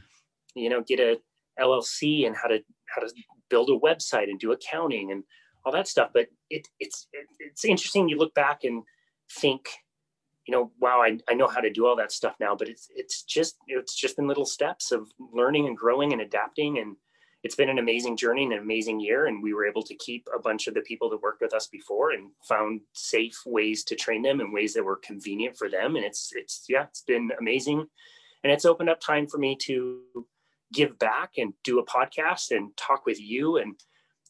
you 0.54 0.68
know, 0.68 0.82
get 0.82 1.00
a 1.00 1.18
LLC 1.58 2.26
and 2.26 2.36
how 2.36 2.48
to 2.48 2.62
how 2.94 3.02
to 3.02 3.12
build 3.48 3.70
a 3.70 3.78
website 3.78 4.24
and 4.24 4.38
do 4.38 4.52
accounting 4.52 5.12
and 5.12 5.24
all 5.64 5.72
that 5.72 5.88
stuff. 5.88 6.10
But 6.12 6.28
it, 6.50 6.68
it's 6.78 7.08
it, 7.12 7.26
it's 7.38 7.64
interesting. 7.64 8.08
You 8.08 8.18
look 8.18 8.34
back 8.34 8.64
and 8.64 8.82
think, 9.30 9.68
you 10.46 10.52
know, 10.52 10.72
wow, 10.80 11.00
I, 11.02 11.18
I 11.28 11.34
know 11.34 11.46
how 11.46 11.60
to 11.60 11.70
do 11.70 11.86
all 11.86 11.96
that 11.96 12.12
stuff 12.12 12.34
now. 12.40 12.54
But 12.56 12.68
it's 12.68 12.88
it's 12.94 13.22
just 13.22 13.56
it's 13.66 13.94
just 13.94 14.18
in 14.18 14.26
little 14.26 14.46
steps 14.46 14.92
of 14.92 15.10
learning 15.32 15.66
and 15.66 15.76
growing 15.76 16.12
and 16.12 16.22
adapting 16.22 16.78
and 16.78 16.96
it's 17.42 17.56
been 17.56 17.68
an 17.68 17.78
amazing 17.78 18.16
journey 18.16 18.44
and 18.44 18.52
an 18.52 18.60
amazing 18.60 19.00
year. 19.00 19.26
And 19.26 19.42
we 19.42 19.52
were 19.52 19.66
able 19.66 19.82
to 19.82 19.96
keep 19.96 20.28
a 20.34 20.38
bunch 20.38 20.68
of 20.68 20.74
the 20.74 20.80
people 20.82 21.10
that 21.10 21.22
worked 21.22 21.40
with 21.40 21.52
us 21.52 21.66
before 21.66 22.12
and 22.12 22.30
found 22.48 22.82
safe 22.92 23.40
ways 23.44 23.82
to 23.84 23.96
train 23.96 24.22
them 24.22 24.40
and 24.40 24.52
ways 24.52 24.74
that 24.74 24.84
were 24.84 24.96
convenient 24.96 25.56
for 25.56 25.68
them. 25.68 25.96
And 25.96 26.04
it's, 26.04 26.30
it's, 26.34 26.64
yeah, 26.68 26.84
it's 26.84 27.02
been 27.02 27.32
amazing. 27.40 27.84
And 28.44 28.52
it's 28.52 28.64
opened 28.64 28.90
up 28.90 29.00
time 29.00 29.26
for 29.26 29.38
me 29.38 29.56
to 29.62 30.02
give 30.72 30.98
back 30.98 31.32
and 31.36 31.52
do 31.64 31.80
a 31.80 31.86
podcast 31.86 32.56
and 32.56 32.76
talk 32.76 33.06
with 33.06 33.20
you. 33.20 33.56
And 33.56 33.74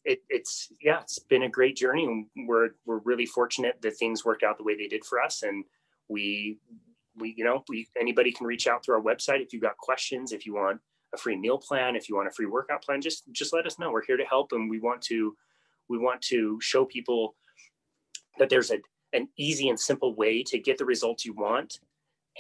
it, 0.04 0.22
it's, 0.30 0.72
yeah, 0.80 1.00
it's 1.00 1.18
been 1.18 1.42
a 1.42 1.50
great 1.50 1.76
journey. 1.76 2.04
And 2.04 2.48
we're, 2.48 2.70
we're 2.86 3.00
really 3.04 3.26
fortunate 3.26 3.80
that 3.82 3.96
things 3.96 4.24
worked 4.24 4.42
out 4.42 4.56
the 4.56 4.64
way 4.64 4.76
they 4.76 4.88
did 4.88 5.04
for 5.04 5.20
us. 5.20 5.42
And 5.42 5.64
we, 6.12 6.58
we, 7.16 7.34
you 7.36 7.44
know, 7.44 7.64
we, 7.68 7.88
anybody 8.00 8.30
can 8.32 8.46
reach 8.46 8.66
out 8.66 8.84
through 8.84 8.96
our 8.96 9.02
website 9.02 9.40
if 9.40 9.52
you've 9.52 9.62
got 9.62 9.76
questions, 9.78 10.32
if 10.32 10.46
you 10.46 10.54
want 10.54 10.80
a 11.14 11.18
free 11.18 11.36
meal 11.36 11.58
plan, 11.58 11.96
if 11.96 12.08
you 12.08 12.16
want 12.16 12.28
a 12.28 12.30
free 12.30 12.46
workout 12.46 12.82
plan, 12.82 13.00
just 13.00 13.24
just 13.32 13.52
let 13.52 13.66
us 13.66 13.78
know. 13.78 13.90
We're 13.90 14.04
here 14.04 14.16
to 14.16 14.24
help, 14.24 14.52
and 14.52 14.70
we 14.70 14.80
want 14.80 15.02
to 15.02 15.36
we 15.88 15.98
want 15.98 16.22
to 16.22 16.58
show 16.60 16.84
people 16.84 17.34
that 18.38 18.48
there's 18.48 18.70
a 18.70 18.78
an 19.12 19.28
easy 19.36 19.68
and 19.68 19.78
simple 19.78 20.14
way 20.14 20.42
to 20.44 20.58
get 20.58 20.78
the 20.78 20.84
results 20.84 21.24
you 21.24 21.34
want, 21.34 21.80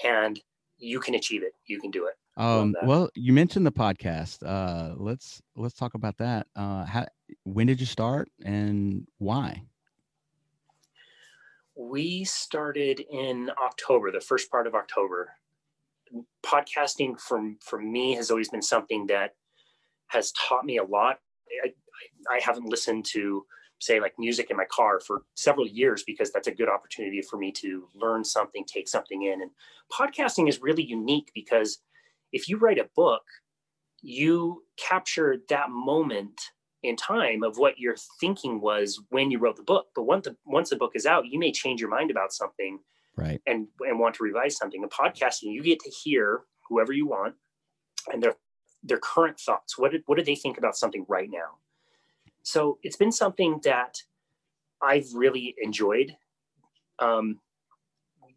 and 0.04 0.40
you 0.78 1.00
can 1.00 1.14
achieve 1.14 1.42
it. 1.42 1.54
You 1.66 1.80
can 1.80 1.90
do 1.90 2.06
it. 2.06 2.14
Um, 2.36 2.74
well, 2.84 3.10
you 3.14 3.32
mentioned 3.32 3.66
the 3.66 3.72
podcast. 3.72 4.38
Uh, 4.44 4.94
let's 4.96 5.42
let's 5.54 5.74
talk 5.74 5.94
about 5.94 6.16
that. 6.18 6.46
Uh, 6.56 6.84
how 6.84 7.06
when 7.44 7.66
did 7.66 7.78
you 7.78 7.86
start 7.86 8.30
and 8.42 9.06
why? 9.18 9.62
We 11.90 12.24
started 12.24 13.00
in 13.10 13.50
October, 13.62 14.12
the 14.12 14.20
first 14.20 14.50
part 14.50 14.66
of 14.66 14.74
October 14.74 15.30
podcasting 16.44 17.18
from 17.18 17.58
for 17.60 17.80
me 17.80 18.14
has 18.14 18.30
always 18.30 18.50
been 18.50 18.62
something 18.62 19.06
that 19.06 19.34
has 20.08 20.32
taught 20.32 20.64
me 20.64 20.78
a 20.78 20.84
lot. 20.84 21.18
I, 21.64 21.72
I 22.32 22.40
haven't 22.40 22.68
listened 22.68 23.04
to 23.06 23.44
say 23.80 23.98
like 23.98 24.14
music 24.16 24.50
in 24.50 24.56
my 24.56 24.64
car 24.70 25.00
for 25.00 25.22
several 25.34 25.66
years 25.66 26.04
because 26.04 26.30
that's 26.30 26.46
a 26.46 26.54
good 26.54 26.68
opportunity 26.68 27.20
for 27.20 27.36
me 27.36 27.50
to 27.52 27.88
learn 27.94 28.24
something, 28.24 28.64
take 28.64 28.88
something 28.88 29.24
in. 29.24 29.42
And 29.42 29.50
podcasting 29.92 30.48
is 30.48 30.62
really 30.62 30.84
unique 30.84 31.32
because 31.34 31.78
if 32.32 32.48
you 32.48 32.58
write 32.58 32.78
a 32.78 32.88
book, 32.94 33.22
you 34.02 34.62
capture 34.76 35.38
that 35.48 35.70
moment 35.70 36.40
in 36.82 36.96
time 36.96 37.42
of 37.42 37.58
what 37.58 37.78
your 37.78 37.96
thinking 38.20 38.60
was 38.60 39.00
when 39.10 39.30
you 39.30 39.38
wrote 39.38 39.56
the 39.56 39.62
book. 39.62 39.86
But 39.94 40.04
once 40.04 40.24
the 40.24 40.36
once 40.44 40.70
the 40.70 40.76
book 40.76 40.92
is 40.94 41.06
out, 41.06 41.26
you 41.26 41.38
may 41.38 41.52
change 41.52 41.80
your 41.80 41.90
mind 41.90 42.10
about 42.10 42.32
something 42.32 42.80
right. 43.16 43.40
and 43.46 43.68
and 43.80 43.98
want 43.98 44.16
to 44.16 44.24
revise 44.24 44.56
something. 44.56 44.82
A 44.84 44.88
podcasting 44.88 45.52
you 45.52 45.62
get 45.62 45.80
to 45.80 45.90
hear 45.90 46.42
whoever 46.68 46.92
you 46.92 47.06
want 47.06 47.34
and 48.12 48.22
their 48.22 48.34
their 48.82 48.98
current 48.98 49.38
thoughts. 49.38 49.78
What 49.78 49.92
did 49.92 50.02
what 50.06 50.18
do 50.18 50.24
they 50.24 50.34
think 50.34 50.58
about 50.58 50.76
something 50.76 51.04
right 51.08 51.30
now? 51.30 51.58
So 52.42 52.78
it's 52.82 52.96
been 52.96 53.12
something 53.12 53.60
that 53.64 53.96
i've 54.82 55.06
really 55.14 55.54
enjoyed 55.62 56.16
um, 56.98 57.38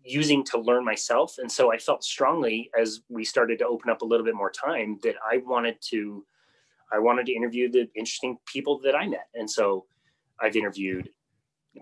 using 0.04 0.44
to 0.46 0.60
learn 0.60 0.86
myself. 0.86 1.36
And 1.40 1.52
so 1.52 1.74
i 1.74 1.78
felt 1.78 2.04
strongly 2.04 2.70
as 2.80 3.02
we 3.10 3.26
started 3.26 3.60
to 3.60 3.68
open 3.68 3.90
up 3.90 4.02
a 4.02 4.06
little 4.06 4.26
bit 4.26 4.36
more 4.36 4.52
time 4.52 5.00
that 5.04 5.16
i 5.30 5.38
wanted 5.38 5.78
to 5.90 6.26
i 6.96 7.00
wanted 7.00 7.26
to 7.26 7.34
interview 7.34 7.70
the 7.72 7.88
interesting 7.96 8.38
people 8.46 8.80
that 8.84 8.96
i 8.96 9.08
met 9.08 9.28
and 9.36 9.50
so 9.50 9.86
i've 10.42 10.56
interviewed 10.56 11.10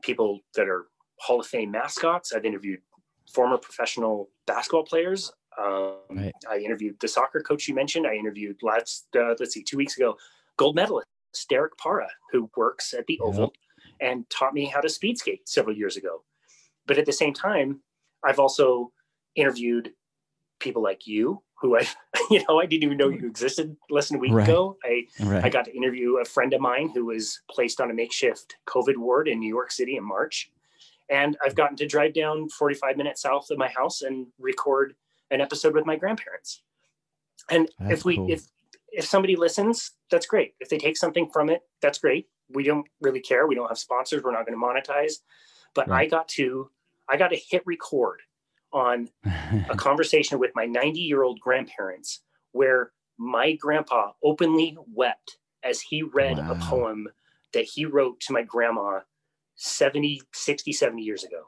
people 0.02 0.40
that 0.56 0.68
are 0.68 0.88
Hall 1.24 1.40
of 1.40 1.48
Fame 1.48 1.72
mascots. 1.72 2.34
I've 2.34 2.46
interviewed 2.46 2.80
former 3.34 3.58
professional 3.58 4.30
basketball 4.46 4.84
players. 4.84 5.32
Um, 5.58 5.98
right. 6.10 6.34
I 6.50 6.58
interviewed 6.58 6.98
the 7.00 7.08
soccer 7.08 7.40
coach 7.40 7.68
you 7.68 7.76
mentioned. 7.76 8.08
I 8.08 8.16
interviewed 8.16 8.58
last, 8.62 9.08
uh, 9.16 9.36
let's 9.40 9.54
see, 9.54 9.64
two 9.64 9.78
weeks 9.78 9.98
ago, 9.98 10.18
gold 10.58 10.76
medalist 10.76 11.08
Derek 11.50 11.78
Parra, 11.78 12.10
who 12.32 12.50
works 12.58 12.94
at 12.94 13.06
the 13.08 13.14
yep. 13.14 13.22
Oval 13.22 13.54
and 14.02 14.30
taught 14.30 14.54
me 14.54 14.66
how 14.66 14.82
to 14.82 14.90
speed 14.90 15.18
skate 15.18 15.48
several 15.48 15.76
years 15.76 15.96
ago. 15.96 16.24
But 16.86 16.98
at 16.98 17.06
the 17.06 17.14
same 17.14 17.34
time, 17.34 17.82
I've 18.24 18.40
also 18.40 18.92
interviewed 19.36 19.92
people 20.64 20.82
like 20.82 21.06
you, 21.06 21.42
who 21.56 21.78
I, 21.78 21.88
you 22.32 22.44
know, 22.48 22.60
I 22.60 22.66
didn't 22.66 22.84
even 22.84 22.98
know 22.98 23.10
you 23.10 23.28
existed 23.28 23.76
less 23.90 24.10
than 24.10 24.18
a 24.18 24.20
week 24.20 24.34
right. 24.34 24.48
ago. 24.48 24.78
I, 24.84 25.08
right. 25.22 25.44
I 25.44 25.50
got 25.50 25.66
to 25.66 25.76
interview 25.76 26.18
a 26.18 26.26
friend 26.26 26.54
of 26.54 26.62
mine 26.62 26.90
who 26.94 27.06
was 27.06 27.42
placed 27.50 27.80
on 27.80 27.92
a 27.92 27.94
makeshift 27.94 28.58
COVID 28.68 28.98
ward 28.98 29.28
in 29.28 29.40
New 29.40 29.50
York 29.50 29.72
City 29.72 29.98
in 29.98 30.04
March. 30.04 30.52
And 31.10 31.38
I've 31.44 31.56
gotten 31.56 31.76
to 31.78 31.86
drive 31.86 32.14
down 32.14 32.50
45 32.50 32.98
minutes 32.98 33.22
south 33.22 33.52
of 33.52 33.58
my 33.58 33.68
house 33.68 34.02
and 34.02 34.28
record 34.40 34.96
an 35.32 35.42
episode 35.42 35.76
with 35.76 35.86
my 35.86 35.96
grandparents. 35.96 36.64
And 37.50 37.70
that's 37.80 38.00
if 38.00 38.06
we, 38.06 38.16
cool. 38.16 38.32
if, 38.32 38.44
if 38.92 39.06
somebody 39.06 39.36
listens, 39.36 39.92
that's 40.10 40.26
great. 40.26 40.54
If 40.60 40.70
they 40.70 40.78
take 40.78 40.98
something 40.98 41.30
from 41.32 41.50
it, 41.50 41.62
that's 41.82 41.98
great. 41.98 42.28
We 42.50 42.64
don't 42.64 42.88
really 43.02 43.20
care. 43.20 43.48
We 43.48 43.56
don't 43.56 43.68
have 43.68 43.78
sponsors. 43.78 44.24
We're 44.24 44.32
not 44.32 44.46
going 44.46 44.58
to 44.58 44.66
monetize. 44.66 45.14
But 45.74 45.90
right. 45.90 46.06
I 46.06 46.10
got 46.10 46.28
to, 46.30 46.70
I 47.10 47.18
got 47.18 47.30
to 47.30 47.38
hit 47.38 47.64
record 47.66 48.22
on 48.74 49.10
a 49.70 49.76
conversation 49.78 50.40
with 50.40 50.52
my 50.56 50.66
90 50.66 51.00
year 51.00 51.24
old 51.24 51.40
grandparents 51.40 52.22
where 52.52 52.92
my 53.18 53.54
grandpa 53.54 54.12
openly 54.24 54.78
wept 54.94 55.38
as 55.64 55.82
he 55.82 56.04
read 56.04 56.38
wow. 56.38 56.52
a 56.52 56.56
poem 56.56 57.08
that 57.54 57.66
he 57.66 57.86
wrote 57.86 58.20
to 58.22 58.34
my 58.34 58.42
grandma 58.42 59.00
70, 59.56 60.22
60, 60.34 60.74
70 60.74 61.02
years 61.02 61.24
ago. 61.24 61.44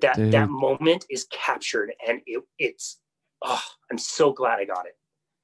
That 0.00 0.16
Dude. 0.16 0.32
that 0.32 0.50
moment 0.50 1.06
is 1.08 1.26
captured 1.32 1.92
and 2.06 2.20
it, 2.26 2.42
it's 2.58 3.00
oh, 3.42 3.62
I'm 3.90 3.96
so 3.96 4.32
glad 4.32 4.58
I 4.58 4.66
got 4.66 4.84
it. 4.84 4.96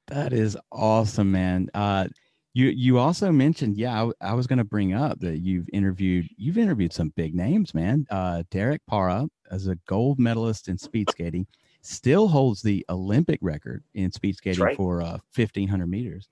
That 0.09 0.35
is 0.35 0.57
awesome, 0.71 1.33
man. 1.33 1.71
Uh 1.73 2.09
you 2.53 2.67
you 2.67 2.99
also 2.99 3.33
mentioned, 3.33 3.79
yeah, 3.79 4.05
I, 4.21 4.31
I 4.31 4.35
was 4.35 4.47
going 4.47 4.59
to 4.59 4.65
bring 4.65 4.93
up 4.93 5.19
that 5.21 5.39
you've 5.39 5.67
interviewed 5.73 6.29
you've 6.37 6.59
interviewed 6.59 6.93
some 6.93 7.13
big 7.17 7.35
names, 7.35 7.73
man. 7.73 8.05
Uh 8.11 8.43
Derek 8.51 8.83
Parra 8.87 9.27
as 9.51 9.67
a 9.67 9.77
gold 9.87 10.19
medalist 10.19 10.69
in 10.69 10.79
speed 10.79 11.11
skating 11.11 11.47
still 11.83 12.29
holds 12.29 12.63
the 12.63 12.85
Olympic 12.89 13.39
record 13.43 13.85
in 13.95 14.11
speed 14.11 14.37
skating 14.37 14.63
right. 14.63 14.77
for 14.77 15.03
uh 15.03 15.19
1500 15.35 15.87
meters. 15.87 16.29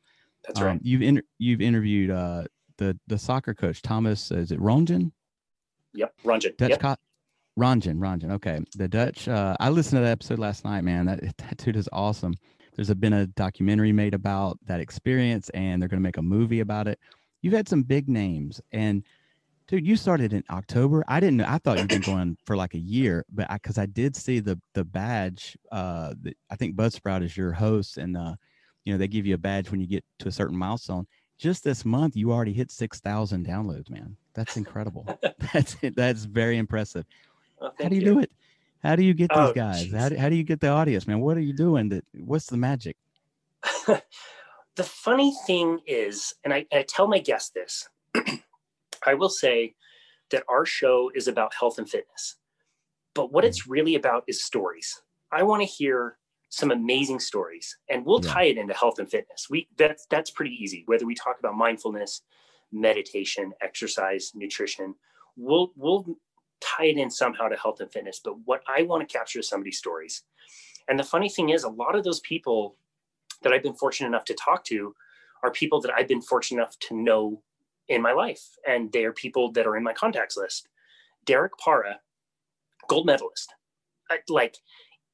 That's 0.46 0.60
um, 0.60 0.66
right. 0.66 0.80
You've 0.82 1.02
inter- 1.02 1.22
you've 1.38 1.60
interviewed 1.60 2.10
uh 2.10 2.44
the 2.78 2.98
the 3.06 3.18
soccer 3.18 3.54
coach 3.54 3.82
Thomas 3.82 4.30
is 4.30 4.52
it 4.52 4.60
Rongen? 4.60 5.12
Yep, 5.94 6.14
Rongen. 6.24 6.56
Dutch 6.56 6.70
yep. 6.70 6.98
Rongen, 7.58 7.98
Rongen. 7.98 8.32
Okay. 8.32 8.60
The 8.76 8.88
Dutch, 8.88 9.28
uh, 9.28 9.56
I 9.60 9.68
listened 9.68 9.98
to 9.98 10.04
that 10.04 10.10
episode 10.10 10.38
last 10.38 10.64
night, 10.64 10.82
man. 10.82 11.06
That, 11.06 11.20
that 11.38 11.56
dude 11.58 11.76
is 11.76 11.88
awesome. 11.92 12.34
There's 12.74 12.90
a, 12.90 12.94
been 12.94 13.12
a 13.12 13.26
documentary 13.26 13.92
made 13.92 14.14
about 14.14 14.58
that 14.66 14.80
experience 14.80 15.50
and 15.50 15.80
they're 15.80 15.88
going 15.88 16.00
to 16.00 16.02
make 16.02 16.16
a 16.16 16.22
movie 16.22 16.60
about 16.60 16.88
it. 16.88 16.98
You've 17.42 17.52
had 17.52 17.68
some 17.68 17.82
big 17.82 18.08
names 18.08 18.60
and 18.70 19.04
dude, 19.68 19.86
you 19.86 19.96
started 19.96 20.32
in 20.32 20.44
October. 20.50 21.04
I 21.08 21.20
didn't 21.20 21.38
know. 21.38 21.46
I 21.48 21.58
thought 21.58 21.78
you'd 21.78 21.88
been 21.88 22.00
going 22.00 22.36
for 22.44 22.56
like 22.56 22.74
a 22.74 22.78
year, 22.78 23.24
but 23.32 23.50
I, 23.50 23.58
cause 23.58 23.78
I 23.78 23.86
did 23.86 24.16
see 24.16 24.40
the, 24.40 24.60
the 24.74 24.84
badge, 24.84 25.56
uh, 25.70 26.14
the, 26.20 26.34
I 26.50 26.56
think 26.56 26.76
Buzzsprout 26.76 27.22
is 27.22 27.36
your 27.36 27.52
host 27.52 27.98
and, 27.98 28.16
uh, 28.16 28.34
you 28.84 28.92
know, 28.92 28.98
they 28.98 29.08
give 29.08 29.26
you 29.26 29.34
a 29.34 29.38
badge 29.38 29.70
when 29.70 29.80
you 29.80 29.86
get 29.86 30.04
to 30.20 30.28
a 30.28 30.32
certain 30.32 30.56
milestone. 30.56 31.06
Just 31.38 31.64
this 31.64 31.84
month, 31.84 32.16
you 32.16 32.32
already 32.32 32.52
hit 32.52 32.70
6,000 32.70 33.46
downloads, 33.46 33.90
man. 33.90 34.16
That's 34.34 34.56
incredible. 34.56 35.06
that's 35.52 35.76
That's 35.96 36.24
very 36.24 36.58
impressive. 36.58 37.04
Well, 37.60 37.74
how 37.80 37.88
do 37.88 37.94
you, 37.94 38.00
you, 38.00 38.14
do 38.14 38.20
it? 38.20 38.30
How 38.82 38.96
do 38.96 39.04
you 39.04 39.14
get 39.14 39.30
these 39.30 39.38
oh, 39.38 39.52
guys? 39.52 39.92
How 39.92 40.08
do, 40.08 40.16
how 40.16 40.28
do 40.28 40.34
you 40.34 40.42
get 40.42 40.60
the 40.60 40.68
audience, 40.68 41.06
man? 41.06 41.20
What 41.20 41.36
are 41.36 41.40
you 41.40 41.52
doing? 41.52 41.88
That 41.90 42.04
what's 42.14 42.46
the 42.46 42.56
magic? 42.56 42.96
the 43.86 44.84
funny 44.84 45.34
thing 45.46 45.78
is, 45.86 46.34
and 46.44 46.52
I, 46.52 46.66
I 46.72 46.84
tell 46.88 47.06
my 47.06 47.20
guests 47.20 47.50
this, 47.50 47.88
I 49.06 49.14
will 49.14 49.28
say 49.28 49.74
that 50.30 50.44
our 50.48 50.64
show 50.64 51.10
is 51.14 51.28
about 51.28 51.54
health 51.54 51.78
and 51.78 51.88
fitness, 51.88 52.36
but 53.14 53.32
what 53.32 53.44
it's 53.44 53.66
really 53.66 53.94
about 53.94 54.24
is 54.26 54.44
stories. 54.44 55.02
I 55.30 55.42
want 55.42 55.62
to 55.62 55.66
hear 55.66 56.18
some 56.48 56.70
amazing 56.70 57.20
stories, 57.20 57.76
and 57.88 58.04
we'll 58.04 58.24
yeah. 58.24 58.32
tie 58.32 58.44
it 58.44 58.58
into 58.58 58.74
health 58.74 58.98
and 58.98 59.10
fitness. 59.10 59.48
We 59.48 59.68
that's 59.78 60.06
that's 60.10 60.30
pretty 60.30 60.54
easy. 60.54 60.82
Whether 60.86 61.06
we 61.06 61.14
talk 61.14 61.38
about 61.38 61.56
mindfulness, 61.56 62.22
meditation, 62.70 63.52
exercise, 63.62 64.32
nutrition, 64.34 64.94
we'll 65.36 65.72
we'll 65.76 66.04
tie 66.60 66.86
it 66.86 66.98
in 66.98 67.10
somehow 67.10 67.48
to 67.48 67.56
health 67.56 67.80
and 67.80 67.92
fitness. 67.92 68.20
But 68.22 68.34
what 68.44 68.62
I 68.68 68.82
want 68.82 69.06
to 69.06 69.12
capture 69.12 69.40
is 69.40 69.48
somebody's 69.48 69.78
stories. 69.78 70.22
And 70.88 70.98
the 70.98 71.04
funny 71.04 71.28
thing 71.28 71.50
is, 71.50 71.64
a 71.64 71.68
lot 71.68 71.94
of 71.94 72.04
those 72.04 72.20
people 72.20 72.76
that 73.42 73.52
I've 73.52 73.62
been 73.62 73.74
fortunate 73.74 74.08
enough 74.08 74.24
to 74.26 74.34
talk 74.34 74.64
to 74.64 74.94
are 75.42 75.50
people 75.50 75.80
that 75.80 75.92
I've 75.96 76.08
been 76.08 76.22
fortunate 76.22 76.60
enough 76.60 76.78
to 76.88 76.96
know 76.96 77.42
in 77.88 78.02
my 78.02 78.12
life. 78.12 78.42
And 78.66 78.90
they're 78.92 79.12
people 79.12 79.52
that 79.52 79.66
are 79.66 79.76
in 79.76 79.82
my 79.82 79.92
contacts 79.92 80.36
list. 80.36 80.68
Derek 81.24 81.56
Parra, 81.58 82.00
gold 82.88 83.06
medalist, 83.06 83.52
like 84.28 84.56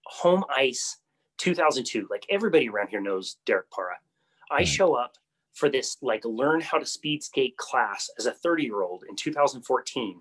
home 0.05 0.45
ice 0.55 0.99
2002. 1.39 2.07
Like 2.11 2.27
everybody 2.31 2.69
around 2.69 2.89
here 2.89 3.01
knows 3.01 3.37
Derek 3.47 3.71
Parra. 3.71 3.97
I 4.51 4.63
mm. 4.63 4.67
show 4.67 4.95
up 4.95 5.17
for 5.55 5.69
this 5.69 5.97
like 6.03 6.25
learn 6.25 6.61
how 6.61 6.79
to 6.79 6.87
speed 6.87 7.23
skate 7.23 7.57
class 7.57 8.09
as 8.19 8.27
a 8.27 8.33
30 8.33 8.65
year 8.65 8.83
old 8.83 9.05
in 9.09 9.17
2014. 9.17 10.21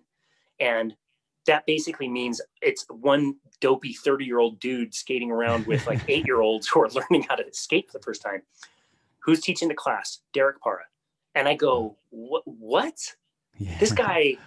And 0.59 0.95
that 1.45 1.65
basically 1.65 2.09
means 2.09 2.41
it's 2.61 2.85
one 2.89 3.35
dopey 3.61 3.93
30 3.93 4.25
year 4.25 4.39
old 4.39 4.59
dude 4.59 4.93
skating 4.93 5.31
around 5.31 5.65
with 5.65 5.85
like 5.87 6.01
eight 6.07 6.25
year 6.25 6.41
olds 6.41 6.67
who 6.67 6.81
are 6.81 6.89
learning 6.89 7.25
how 7.29 7.35
to 7.35 7.43
skate 7.51 7.89
for 7.89 7.97
the 7.97 8.03
first 8.03 8.21
time. 8.21 8.41
Who's 9.19 9.41
teaching 9.41 9.67
the 9.67 9.73
class? 9.73 10.19
Derek 10.33 10.61
Parra. 10.61 10.83
And 11.37 11.47
I 11.47 11.53
go, 11.53 11.89
mm. 11.89 11.95
what? 12.09 12.43
what? 12.45 13.15
Yeah. 13.57 13.77
This 13.79 13.91
guy, 13.91 14.37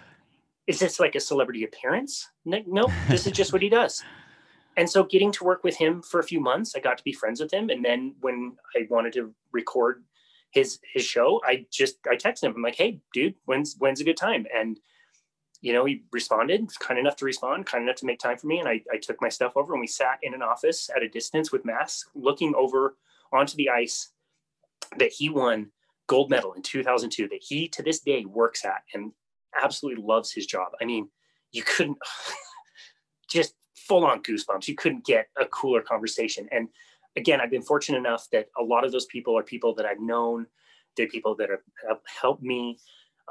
is 0.67 0.79
this 0.79 0.99
like 0.99 1.15
a 1.15 1.19
celebrity 1.19 1.63
appearance? 1.63 2.29
No, 2.45 2.61
nope, 2.67 2.91
this 3.07 3.25
is 3.25 3.33
just 3.33 3.53
what 3.53 3.61
he 3.61 3.69
does. 3.69 4.03
And 4.77 4.89
so 4.89 5.03
getting 5.03 5.31
to 5.33 5.43
work 5.43 5.63
with 5.63 5.75
him 5.75 6.01
for 6.01 6.19
a 6.19 6.23
few 6.23 6.39
months, 6.39 6.75
I 6.75 6.79
got 6.79 6.97
to 6.97 7.03
be 7.03 7.13
friends 7.13 7.41
with 7.41 7.51
him. 7.51 7.69
And 7.69 7.83
then 7.83 8.15
when 8.21 8.55
I 8.75 8.87
wanted 8.89 9.13
to 9.13 9.33
record 9.51 10.03
his 10.51 10.79
his 10.93 11.03
show, 11.03 11.41
I 11.45 11.65
just 11.71 11.97
I 12.09 12.15
texted 12.15 12.43
him. 12.43 12.53
I'm 12.55 12.61
like, 12.61 12.75
hey, 12.75 13.01
dude, 13.13 13.35
when's 13.45 13.75
when's 13.79 14.01
a 14.01 14.05
good 14.05 14.17
time? 14.17 14.45
And 14.53 14.79
you 15.61 15.73
know, 15.73 15.85
he 15.85 16.03
responded, 16.11 16.67
kind 16.79 16.99
enough 16.99 17.17
to 17.17 17.25
respond, 17.25 17.65
kind 17.67 17.83
enough 17.83 17.97
to 17.97 18.05
make 18.05 18.19
time 18.19 18.37
for 18.37 18.47
me. 18.47 18.59
And 18.59 18.67
I, 18.67 18.81
I 18.91 18.97
took 18.97 19.21
my 19.21 19.29
stuff 19.29 19.53
over 19.55 19.73
and 19.73 19.81
we 19.81 19.87
sat 19.87 20.17
in 20.23 20.33
an 20.33 20.41
office 20.41 20.89
at 20.95 21.03
a 21.03 21.09
distance 21.09 21.51
with 21.51 21.65
masks, 21.65 22.09
looking 22.15 22.55
over 22.55 22.95
onto 23.31 23.55
the 23.57 23.69
ice 23.69 24.09
that 24.97 25.11
he 25.11 25.29
won 25.29 25.71
gold 26.11 26.29
medal 26.29 26.51
in 26.51 26.61
2002, 26.61 27.29
that 27.29 27.39
he 27.41 27.69
to 27.69 27.81
this 27.81 28.01
day 28.01 28.25
works 28.25 28.65
at 28.65 28.83
and 28.93 29.13
absolutely 29.63 30.03
loves 30.03 30.29
his 30.33 30.45
job. 30.45 30.73
I 30.81 30.83
mean, 30.83 31.07
you 31.53 31.63
couldn't 31.63 31.97
just 33.29 33.55
full 33.77 34.05
on 34.05 34.21
goosebumps. 34.21 34.67
You 34.67 34.75
couldn't 34.75 35.05
get 35.05 35.27
a 35.39 35.45
cooler 35.45 35.81
conversation. 35.81 36.49
And 36.51 36.67
again, 37.15 37.39
I've 37.39 37.49
been 37.49 37.61
fortunate 37.61 37.99
enough 37.99 38.27
that 38.33 38.47
a 38.59 38.63
lot 38.63 38.83
of 38.83 38.91
those 38.91 39.05
people 39.05 39.37
are 39.37 39.43
people 39.43 39.73
that 39.75 39.85
I've 39.85 40.01
known. 40.01 40.47
They're 40.97 41.07
people 41.07 41.33
that 41.35 41.49
have, 41.49 41.99
helped 42.21 42.43
me 42.43 42.77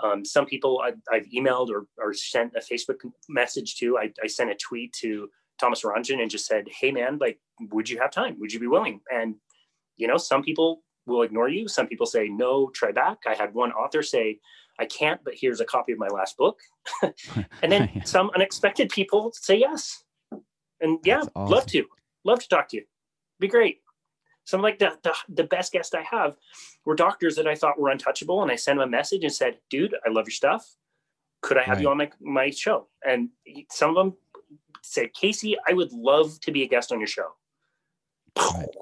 um, 0.02 0.24
some 0.24 0.46
people 0.46 0.82
I, 0.82 0.92
have 1.14 1.26
emailed 1.26 1.68
or, 1.68 1.86
or, 1.98 2.14
sent 2.14 2.54
a 2.56 2.60
Facebook 2.60 3.00
message 3.28 3.76
to. 3.76 3.98
I, 3.98 4.10
I, 4.24 4.28
sent 4.28 4.48
a 4.48 4.54
tweet 4.54 4.94
to 4.94 5.28
Thomas 5.58 5.82
Rongen 5.82 6.22
and 6.22 6.30
just 6.30 6.46
said, 6.46 6.68
"Hey, 6.68 6.90
man, 6.90 7.18
like, 7.20 7.38
would 7.72 7.90
you 7.90 7.98
have 7.98 8.10
time? 8.10 8.38
Would 8.38 8.52
you 8.52 8.60
be 8.60 8.68
willing?" 8.68 9.00
And 9.12 9.34
you 9.96 10.06
know, 10.06 10.16
some 10.16 10.42
people 10.42 10.82
will 11.06 11.22
ignore 11.22 11.48
you. 11.48 11.68
Some 11.68 11.86
people 11.86 12.06
say, 12.06 12.28
"No, 12.28 12.68
try 12.70 12.92
back." 12.92 13.18
I 13.26 13.34
had 13.34 13.54
one 13.54 13.72
author 13.72 14.02
say, 14.02 14.38
"I 14.78 14.86
can't, 14.86 15.20
but 15.24 15.34
here's 15.36 15.60
a 15.60 15.64
copy 15.64 15.92
of 15.92 15.98
my 15.98 16.08
last 16.08 16.36
book," 16.36 16.60
and 17.02 17.72
then 17.72 17.90
yeah. 17.94 18.04
some 18.04 18.30
unexpected 18.34 18.90
people 18.90 19.32
say 19.34 19.56
yes. 19.56 20.04
And 20.80 20.98
yeah, 21.04 21.22
awesome. 21.34 21.52
love 21.52 21.66
to, 21.66 21.84
love 22.24 22.38
to 22.40 22.48
talk 22.48 22.68
to 22.70 22.78
you. 22.78 22.84
Be 23.38 23.48
great. 23.48 23.80
Some 24.44 24.62
like 24.62 24.78
the, 24.78 24.98
the, 25.02 25.14
the 25.28 25.44
best 25.44 25.72
guests 25.72 25.94
I 25.94 26.02
have 26.02 26.36
were 26.84 26.94
doctors 26.94 27.36
that 27.36 27.46
I 27.46 27.54
thought 27.54 27.78
were 27.78 27.90
untouchable. 27.90 28.42
And 28.42 28.50
I 28.50 28.56
sent 28.56 28.78
them 28.78 28.88
a 28.88 28.90
message 28.90 29.22
and 29.22 29.32
said, 29.32 29.58
dude, 29.68 29.94
I 30.04 30.08
love 30.08 30.26
your 30.26 30.32
stuff. 30.32 30.74
Could 31.42 31.56
I 31.56 31.62
have 31.62 31.76
right. 31.76 31.82
you 31.82 31.90
on 31.90 31.98
my, 31.98 32.10
my 32.20 32.50
show? 32.50 32.88
And 33.06 33.28
some 33.70 33.90
of 33.90 33.96
them 33.96 34.16
said, 34.82 35.12
Casey, 35.14 35.56
I 35.68 35.72
would 35.72 35.92
love 35.92 36.40
to 36.40 36.52
be 36.52 36.62
a 36.62 36.68
guest 36.68 36.92
on 36.92 36.98
your 36.98 37.06
show. 37.06 37.28
Right. 38.36 38.66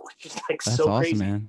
Like 0.49 0.63
That's 0.65 0.77
so 0.77 0.89
awesome, 0.89 1.03
crazy. 1.03 1.17
man. 1.17 1.49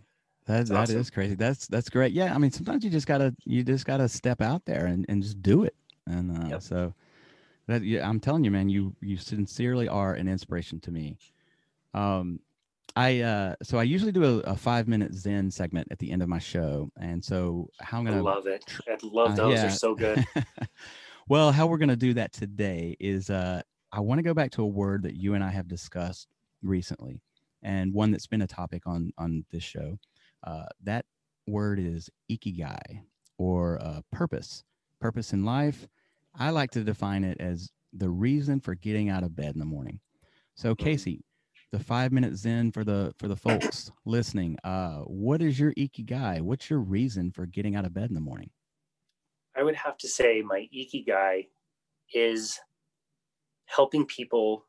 That, 0.50 0.66
that 0.66 0.76
awesome. 0.76 0.98
is 0.98 1.12
crazy. 1.12 1.36
That's 1.36 1.68
that's 1.68 1.90
great. 1.90 2.12
Yeah, 2.12 2.34
I 2.34 2.40
mean, 2.40 2.50
sometimes 2.50 2.84
you 2.84 2.90
just 2.90 3.06
gotta 3.06 3.36
you 3.46 3.64
just 3.64 3.86
gotta 3.86 4.10
step 4.10 4.42
out 4.42 4.66
there 4.66 4.88
and, 4.88 5.06
and 5.08 5.22
just 5.22 5.44
do 5.44 5.64
it. 5.64 5.76
And 6.08 6.36
uh, 6.36 6.48
yep. 6.48 6.64
so 6.64 6.92
that 7.68 7.84
yeah, 7.84 8.10
I'm 8.10 8.20
telling 8.20 8.44
you, 8.44 8.50
man, 8.50 8.68
you 8.68 8.96
you 9.00 9.16
sincerely 9.16 9.88
are 9.88 10.16
an 10.16 10.28
inspiration 10.28 10.80
to 10.80 10.92
me. 10.92 11.20
Um, 11.94 12.40
I 12.96 13.20
uh, 13.20 13.56
so 13.62 13.78
I 13.78 13.84
usually 13.84 14.12
do 14.12 14.24
a, 14.24 14.52
a, 14.52 14.56
five 14.56 14.88
minute 14.88 15.14
Zen 15.14 15.52
segment 15.52 15.88
at 15.92 16.00
the 16.00 16.10
end 16.10 16.24
of 16.24 16.30
my 16.30 16.40
show, 16.40 16.90
and 17.00 17.24
so 17.24 17.70
how 17.80 18.00
I'm 18.00 18.06
gonna 18.06 18.18
I 18.18 18.22
love 18.22 18.48
it. 18.48 18.66
I 18.88 18.98
love 19.04 19.36
those; 19.36 19.54
uh, 19.54 19.56
yeah. 19.56 19.62
they're 19.62 19.70
so 19.70 19.94
good. 19.94 20.26
well, 21.30 21.52
how 21.52 21.68
we're 21.68 21.78
gonna 21.78 21.96
do 21.96 22.16
that 22.16 22.34
today 22.34 22.98
is 23.00 23.30
uh, 23.30 23.62
I 23.92 24.00
want 24.00 24.18
to 24.18 24.24
go 24.24 24.34
back 24.34 24.50
to 24.54 24.64
a 24.64 24.68
word 24.68 25.04
that 25.04 25.16
you 25.16 25.36
and 25.36 25.44
I 25.44 25.52
have 25.52 25.68
discussed 25.68 26.28
recently, 26.64 27.22
and 27.62 27.94
one 27.94 28.10
that's 28.10 28.26
been 28.26 28.42
a 28.42 28.48
topic 28.48 28.88
on 28.88 29.14
on 29.20 29.46
this 29.52 29.64
show. 29.64 30.00
Uh, 30.44 30.66
that 30.84 31.06
word 31.48 31.80
is 31.80 32.10
ikigai 32.32 33.02
or 33.38 33.80
uh, 33.82 34.02
purpose. 34.12 34.64
Purpose 35.02 35.34
in 35.34 35.46
life. 35.46 35.88
I 36.38 36.50
like 36.50 36.72
to 36.72 36.84
define 36.84 37.24
it 37.24 37.40
as 37.40 37.72
the 37.94 38.10
reason 38.10 38.60
for 38.60 38.76
getting 38.76 39.10
out 39.10 39.24
of 39.24 39.36
bed 39.36 39.54
in 39.54 39.60
the 39.60 39.66
morning. 39.66 40.00
So. 40.56 40.76
Casey, 40.76 41.24
the 41.72 41.80
five 41.80 42.12
minute 42.12 42.36
zen 42.36 42.72
for 42.72 42.84
the 42.84 43.14
for 43.20 43.28
the 43.28 43.36
folks 43.36 43.92
listening 44.06 44.58
uh 44.64 45.00
what 45.00 45.42
is 45.42 45.60
your 45.60 45.74
ikigai 45.74 46.42
what's 46.42 46.70
your 46.70 46.80
reason 46.80 47.32
for 47.32 47.46
getting 47.46 47.76
out 47.76 47.86
of 47.86 47.94
bed 47.94 48.10
in 48.10 48.16
the 48.16 48.22
morning 48.22 48.50
i 49.56 49.64
would 49.64 49.76
have 49.76 49.98
to 49.98 50.08
say 50.08 50.42
my 50.42 50.68
ikigai 50.76 51.48
is 52.14 52.60
helping 53.66 54.06
people 54.06 54.66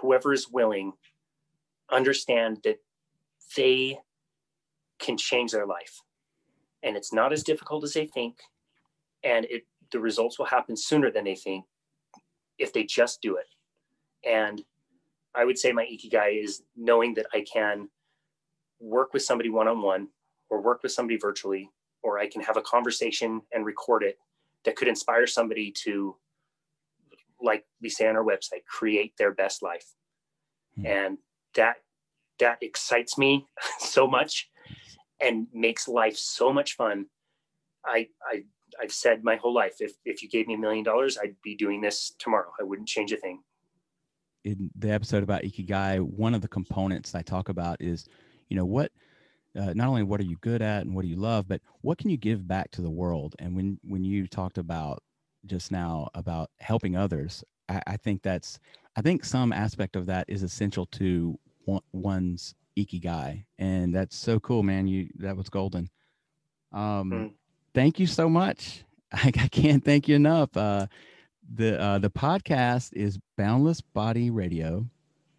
whoever 0.00 0.32
is 0.32 0.48
willing 0.50 0.92
understand 1.90 2.58
that 2.64 2.78
they 3.56 3.98
can 4.98 5.16
change 5.16 5.52
their 5.52 5.66
life 5.66 6.00
and 6.82 6.96
it's 6.96 7.12
not 7.12 7.32
as 7.32 7.42
difficult 7.42 7.84
as 7.84 7.92
they 7.92 8.06
think 8.06 8.38
and 9.24 9.44
it 9.46 9.66
the 9.90 10.00
results 10.00 10.38
will 10.38 10.46
happen 10.46 10.76
sooner 10.76 11.10
than 11.10 11.24
they 11.24 11.34
think 11.34 11.64
if 12.58 12.72
they 12.72 12.84
just 12.84 13.22
do 13.22 13.36
it 13.36 13.46
and 14.28 14.62
I 15.34 15.44
would 15.44 15.58
say 15.58 15.72
my 15.72 15.84
ikigai 15.84 16.42
is 16.42 16.62
knowing 16.76 17.14
that 17.14 17.26
I 17.32 17.42
can 17.42 17.88
work 18.80 19.12
with 19.12 19.22
somebody 19.22 19.50
one 19.50 19.68
on 19.68 19.82
one 19.82 20.08
or 20.50 20.60
work 20.60 20.82
with 20.82 20.92
somebody 20.92 21.16
virtually, 21.16 21.70
or 22.02 22.18
I 22.18 22.28
can 22.28 22.42
have 22.42 22.56
a 22.56 22.62
conversation 22.62 23.42
and 23.52 23.64
record 23.64 24.02
it 24.02 24.18
that 24.64 24.76
could 24.76 24.88
inspire 24.88 25.26
somebody 25.26 25.70
to, 25.84 26.16
like 27.40 27.64
we 27.80 27.88
say 27.88 28.08
on 28.08 28.16
our 28.16 28.24
website, 28.24 28.64
create 28.66 29.16
their 29.16 29.32
best 29.32 29.62
life. 29.62 29.94
Hmm. 30.76 30.86
And 30.86 31.18
that 31.54 31.76
that 32.38 32.58
excites 32.62 33.18
me 33.18 33.46
so 33.78 34.06
much 34.06 34.48
and 35.20 35.46
makes 35.52 35.88
life 35.88 36.16
so 36.16 36.52
much 36.52 36.76
fun. 36.76 37.06
I 37.84 38.08
I 38.22 38.44
I've 38.80 38.92
said 38.92 39.24
my 39.24 39.36
whole 39.36 39.54
life, 39.54 39.76
if 39.80 39.92
if 40.04 40.22
you 40.22 40.28
gave 40.28 40.46
me 40.46 40.54
a 40.54 40.58
million 40.58 40.84
dollars, 40.84 41.18
I'd 41.18 41.36
be 41.42 41.56
doing 41.56 41.80
this 41.80 42.14
tomorrow. 42.18 42.52
I 42.60 42.64
wouldn't 42.64 42.88
change 42.88 43.12
a 43.12 43.16
thing 43.16 43.40
in 44.44 44.70
the 44.76 44.90
episode 44.90 45.22
about 45.22 45.42
ikigai, 45.42 46.00
one 46.00 46.34
of 46.34 46.40
the 46.40 46.48
components 46.48 47.14
I 47.14 47.22
talk 47.22 47.48
about 47.48 47.80
is, 47.80 48.06
you 48.48 48.56
know, 48.56 48.64
what 48.64 48.92
uh, 49.58 49.72
not 49.74 49.88
only 49.88 50.02
what 50.02 50.20
are 50.20 50.24
you 50.24 50.36
good 50.40 50.62
at 50.62 50.84
and 50.84 50.94
what 50.94 51.02
do 51.02 51.08
you 51.08 51.16
love, 51.16 51.48
but 51.48 51.60
what 51.80 51.98
can 51.98 52.10
you 52.10 52.16
give 52.16 52.46
back 52.46 52.70
to 52.72 52.82
the 52.82 52.90
world? 52.90 53.34
And 53.38 53.54
when 53.54 53.78
when 53.82 54.04
you 54.04 54.26
talked 54.26 54.58
about 54.58 55.02
just 55.46 55.72
now 55.72 56.08
about 56.14 56.50
helping 56.60 56.96
others, 56.96 57.44
I, 57.68 57.82
I 57.86 57.96
think 57.96 58.22
that's 58.22 58.58
I 58.96 59.02
think 59.02 59.24
some 59.24 59.52
aspect 59.52 59.96
of 59.96 60.06
that 60.06 60.24
is 60.28 60.42
essential 60.42 60.86
to 60.86 61.38
one's 61.92 62.54
ikigai, 62.86 63.44
and 63.58 63.94
that's 63.94 64.16
so 64.16 64.40
cool, 64.40 64.62
man. 64.62 64.86
You 64.86 65.08
that 65.16 65.36
was 65.36 65.48
golden. 65.48 65.88
Um, 66.72 67.10
mm. 67.10 67.32
thank 67.74 67.98
you 67.98 68.06
so 68.06 68.28
much. 68.28 68.84
I, 69.12 69.28
I, 69.28 69.48
can't 69.48 69.84
thank 69.84 70.08
you 70.08 70.16
enough. 70.16 70.56
Uh, 70.56 70.86
the 71.54 71.80
uh, 71.80 71.98
the 71.98 72.10
podcast 72.10 72.92
is 72.92 73.18
Boundless 73.36 73.80
Body 73.80 74.30
Radio. 74.30 74.86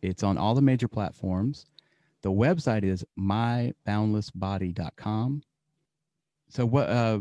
It's 0.02 0.24
on 0.24 0.38
all 0.38 0.56
the 0.56 0.62
major 0.62 0.88
platforms. 0.88 1.66
The 2.22 2.32
website 2.32 2.84
is 2.84 3.06
myboundlessbody.com. 3.18 5.44
So 6.50 6.66
what 6.66 6.90
uh 6.90 7.20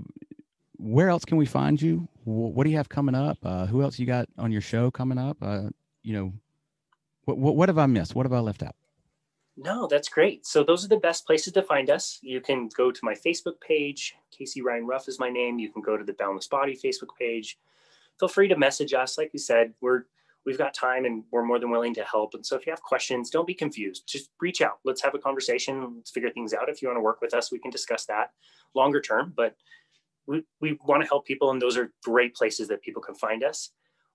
where 0.79 1.09
else 1.09 1.25
can 1.25 1.37
we 1.37 1.47
find 1.47 1.83
you? 1.83 2.09
What 2.25 2.65
do 2.65 2.71
you 2.71 2.77
have 2.77 2.89
coming 2.89 3.15
up? 3.15 3.39
Uh, 3.43 3.67
who 3.67 3.83
else 3.83 3.99
you 3.99 4.07
got 4.07 4.29
on 4.39 4.53
your 4.53 4.61
show 4.61 4.91
coming 4.91 5.19
up? 5.19 5.37
Uh, 5.43 5.71
you 6.03 6.13
know, 6.13 6.33
what, 7.25 7.37
what, 7.37 7.57
what 7.57 7.69
have 7.69 7.79
I 7.79 7.87
missed? 7.87 8.15
What 8.15 8.27
have 8.27 8.33
I 8.33 8.39
left 8.39 8.63
out? 8.63 8.77
No, 9.61 9.89
that's 9.89 10.09
great. 10.09 10.47
So 10.47 10.63
those 10.63 10.85
are 10.85 10.89
the 10.89 10.99
best 10.99 11.27
places 11.27 11.53
to 11.55 11.63
find 11.63 11.91
us. 11.91 12.21
You 12.23 12.41
can 12.41 12.69
go 12.77 12.93
to 12.93 13.01
my 13.03 13.15
Facebook 13.15 13.61
page. 13.61 14.15
Casey 14.31 14.63
Ryan 14.63 14.87
Ruff 14.87 15.09
is 15.09 15.19
my 15.19 15.31
name. 15.31 15.59
You 15.59 15.73
can 15.73 15.83
go 15.83 15.97
to 15.97 16.05
the 16.05 16.13
Boundless 16.13 16.47
Body 16.47 16.77
Facebook 16.77 17.09
page. 17.19 17.59
Feel 18.21 18.29
free 18.29 18.47
to 18.47 18.57
message 18.57 18.95
us. 18.95 19.19
Like 19.19 19.31
we 19.33 19.41
said, 19.41 19.75
we're 19.81 20.05
we've 20.47 20.59
got 20.59 20.75
time 20.75 21.05
and 21.05 21.25
we're 21.33 21.45
more 21.45 21.59
than 21.59 21.71
willing 21.71 21.93
to 21.95 22.05
help. 22.05 22.35
And 22.35 22.47
so 22.47 22.55
if 22.55 22.67
you 22.67 22.73
have 22.73 22.83
questions, 22.83 23.31
don't 23.31 23.49
be 23.49 23.55
confused. 23.55 24.05
Just 24.07 24.31
reach 24.41 24.63
out. 24.63 24.79
Let's 24.85 25.03
have 25.03 25.17
a 25.17 25.19
conversation. 25.19 25.97
Let's 25.97 26.13
figure 26.13 26.31
things 26.31 26.55
out. 26.55 26.69
If 26.69 26.81
you 26.81 26.89
want 26.89 26.99
to 26.99 27.03
work 27.03 27.21
with 27.21 27.35
us, 27.35 27.51
we 27.51 27.59
can 27.59 27.73
discuss 27.73 28.07
that 28.07 28.31
longer 28.77 29.01
term. 29.01 29.33
But 29.37 29.57
we, 30.29 30.45
we 30.61 30.79
want 30.87 31.03
to 31.03 31.09
help 31.09 31.27
people, 31.27 31.51
and 31.51 31.61
those 31.61 31.77
are 31.77 31.91
great 32.05 32.35
places 32.37 32.69
that 32.69 32.83
people 32.83 33.03
can 33.03 33.17
find 33.17 33.43
us. 33.43 33.71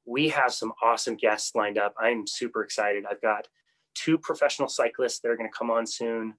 We 0.06 0.30
have 0.30 0.54
some 0.54 0.72
awesome 0.82 1.18
guests 1.18 1.54
lined 1.54 1.78
up. 1.78 1.96
I'm 2.00 2.28
super 2.28 2.64
excited. 2.64 3.04
I've 3.10 3.22
got 3.22 3.48
two 3.96 4.18
professional 4.18 4.68
cyclists 4.68 5.20
that 5.20 5.30
are 5.30 5.38
going 5.38 5.50
to 5.50 5.58
come 5.58 5.72
on 5.72 5.86
soon. 5.86 6.34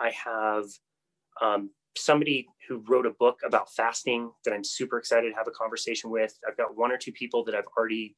I 0.00 0.10
have 0.10 0.64
um, 1.40 1.70
somebody 1.96 2.48
who 2.68 2.82
wrote 2.88 3.06
a 3.06 3.10
book 3.10 3.40
about 3.44 3.72
fasting 3.72 4.30
that 4.44 4.54
I'm 4.54 4.64
super 4.64 4.98
excited 4.98 5.30
to 5.30 5.36
have 5.36 5.48
a 5.48 5.52
conversation 5.52 6.10
with. 6.10 6.38
I've 6.48 6.56
got 6.56 6.76
one 6.76 6.90
or 6.90 6.96
two 6.96 7.12
people 7.12 7.44
that 7.44 7.54
I've 7.54 7.68
already 7.76 8.16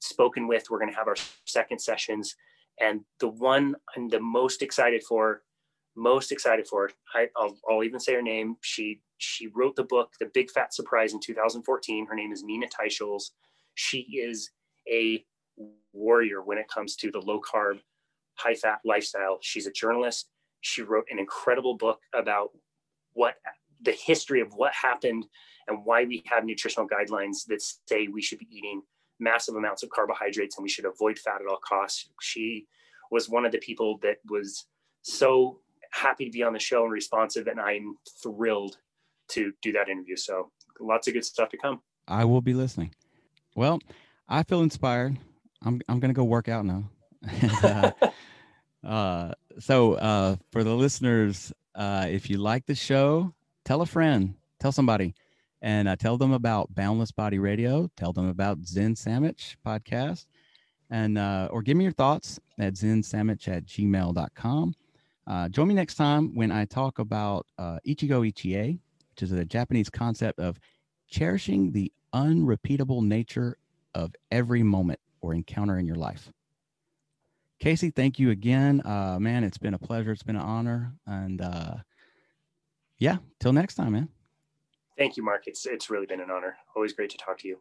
spoken 0.00 0.46
with. 0.46 0.68
We're 0.70 0.78
going 0.78 0.90
to 0.90 0.96
have 0.96 1.08
our 1.08 1.16
second 1.46 1.80
sessions. 1.80 2.34
And 2.80 3.00
the 3.20 3.28
one 3.28 3.76
I'm 3.96 4.08
the 4.08 4.20
most 4.20 4.62
excited 4.62 5.02
for, 5.04 5.42
most 5.96 6.32
excited 6.32 6.66
for, 6.66 6.90
I, 7.14 7.28
will 7.36 7.56
I'll 7.68 7.84
even 7.84 8.00
say 8.00 8.14
her 8.14 8.22
name. 8.22 8.56
She 8.62 9.00
she 9.18 9.46
wrote 9.48 9.76
the 9.76 9.84
book, 9.84 10.12
The 10.18 10.30
Big 10.34 10.50
Fat 10.50 10.74
Surprise 10.74 11.12
in 11.14 11.20
2014. 11.20 12.06
Her 12.06 12.14
name 12.14 12.32
is 12.32 12.42
Nina 12.42 12.66
Teicholz. 12.66 13.30
She 13.74 14.00
is 14.00 14.50
a 14.90 15.24
warrior 15.92 16.42
when 16.42 16.58
it 16.58 16.68
comes 16.68 16.96
to 16.96 17.10
the 17.10 17.20
low 17.20 17.40
carb, 17.40 17.78
high 18.34 18.54
fat 18.54 18.78
lifestyle. 18.84 19.38
She's 19.40 19.66
a 19.66 19.72
journalist. 19.72 20.28
She 20.60 20.82
wrote 20.82 21.06
an 21.10 21.18
incredible 21.18 21.76
book 21.76 22.00
about 22.14 22.50
what 23.12 23.34
the 23.82 23.92
history 23.92 24.40
of 24.40 24.52
what 24.54 24.72
happened 24.72 25.26
and 25.68 25.84
why 25.84 26.04
we 26.04 26.22
have 26.26 26.44
nutritional 26.44 26.88
guidelines 26.88 27.46
that 27.48 27.62
say 27.88 28.08
we 28.08 28.22
should 28.22 28.38
be 28.38 28.48
eating 28.50 28.82
massive 29.20 29.54
amounts 29.54 29.82
of 29.82 29.90
carbohydrates 29.90 30.56
and 30.56 30.62
we 30.62 30.68
should 30.68 30.84
avoid 30.84 31.18
fat 31.18 31.40
at 31.40 31.46
all 31.48 31.60
costs. 31.66 32.08
She 32.20 32.66
was 33.10 33.28
one 33.28 33.44
of 33.44 33.52
the 33.52 33.58
people 33.58 33.98
that 34.02 34.16
was 34.28 34.66
so 35.02 35.60
happy 35.92 36.24
to 36.24 36.30
be 36.30 36.42
on 36.42 36.52
the 36.52 36.58
show 36.58 36.82
and 36.82 36.92
responsive, 36.92 37.46
and 37.46 37.60
I'm 37.60 37.96
thrilled 38.22 38.78
to 39.28 39.52
do 39.62 39.72
that 39.72 39.88
interview. 39.88 40.16
So 40.16 40.50
lots 40.80 41.08
of 41.08 41.14
good 41.14 41.24
stuff 41.24 41.50
to 41.50 41.56
come. 41.56 41.80
I 42.08 42.24
will 42.24 42.40
be 42.40 42.54
listening. 42.54 42.94
Well, 43.54 43.78
I 44.28 44.42
feel 44.42 44.62
inspired. 44.62 45.18
I'm 45.64 45.80
I'm 45.88 46.00
gonna 46.00 46.12
go 46.12 46.24
work 46.24 46.48
out 46.48 46.64
now. 46.64 46.84
uh, 48.84 49.32
so 49.58 49.94
uh, 49.94 50.36
for 50.52 50.64
the 50.64 50.74
listeners, 50.74 51.52
uh, 51.74 52.06
if 52.08 52.30
you 52.30 52.38
like 52.38 52.66
the 52.66 52.74
show, 52.74 53.34
tell 53.64 53.80
a 53.80 53.86
friend, 53.86 54.34
tell 54.60 54.72
somebody, 54.72 55.14
and 55.62 55.88
uh, 55.88 55.96
tell 55.96 56.18
them 56.18 56.32
about 56.32 56.74
Boundless 56.74 57.10
Body 57.10 57.38
Radio. 57.38 57.90
Tell 57.96 58.12
them 58.12 58.28
about 58.28 58.64
Zen 58.66 58.96
Sandwich 58.96 59.56
podcast, 59.66 60.26
and 60.90 61.18
uh, 61.18 61.48
or 61.50 61.62
give 61.62 61.76
me 61.76 61.84
your 61.84 61.92
thoughts 61.92 62.38
at 62.58 62.74
zensandwich 62.74 63.48
at 63.48 63.64
gmail.com. 63.64 64.74
Uh, 65.26 65.48
join 65.48 65.68
me 65.68 65.74
next 65.74 65.94
time 65.94 66.34
when 66.34 66.52
I 66.52 66.66
talk 66.66 66.98
about 66.98 67.46
uh, 67.58 67.78
Ichigo 67.86 68.30
Ichie, 68.30 68.78
which 69.10 69.22
is 69.22 69.32
a 69.32 69.44
Japanese 69.44 69.88
concept 69.88 70.38
of 70.38 70.60
cherishing 71.08 71.72
the 71.72 71.90
unrepeatable 72.12 73.00
nature 73.00 73.56
of 73.94 74.14
every 74.30 74.62
moment 74.62 75.00
or 75.22 75.32
encounter 75.32 75.78
in 75.78 75.86
your 75.86 75.96
life. 75.96 76.30
Casey, 77.60 77.90
thank 77.90 78.18
you 78.18 78.30
again. 78.30 78.82
Uh, 78.84 79.18
man, 79.20 79.44
it's 79.44 79.58
been 79.58 79.74
a 79.74 79.78
pleasure. 79.78 80.12
It's 80.12 80.22
been 80.22 80.36
an 80.36 80.42
honor. 80.42 80.94
And 81.06 81.40
uh, 81.40 81.76
yeah, 82.98 83.18
till 83.40 83.52
next 83.52 83.74
time, 83.74 83.92
man. 83.92 84.08
Thank 84.98 85.16
you, 85.16 85.24
Mark. 85.24 85.44
It's, 85.46 85.66
it's 85.66 85.90
really 85.90 86.06
been 86.06 86.20
an 86.20 86.30
honor. 86.30 86.56
Always 86.76 86.92
great 86.92 87.10
to 87.10 87.18
talk 87.18 87.38
to 87.38 87.48
you. 87.48 87.60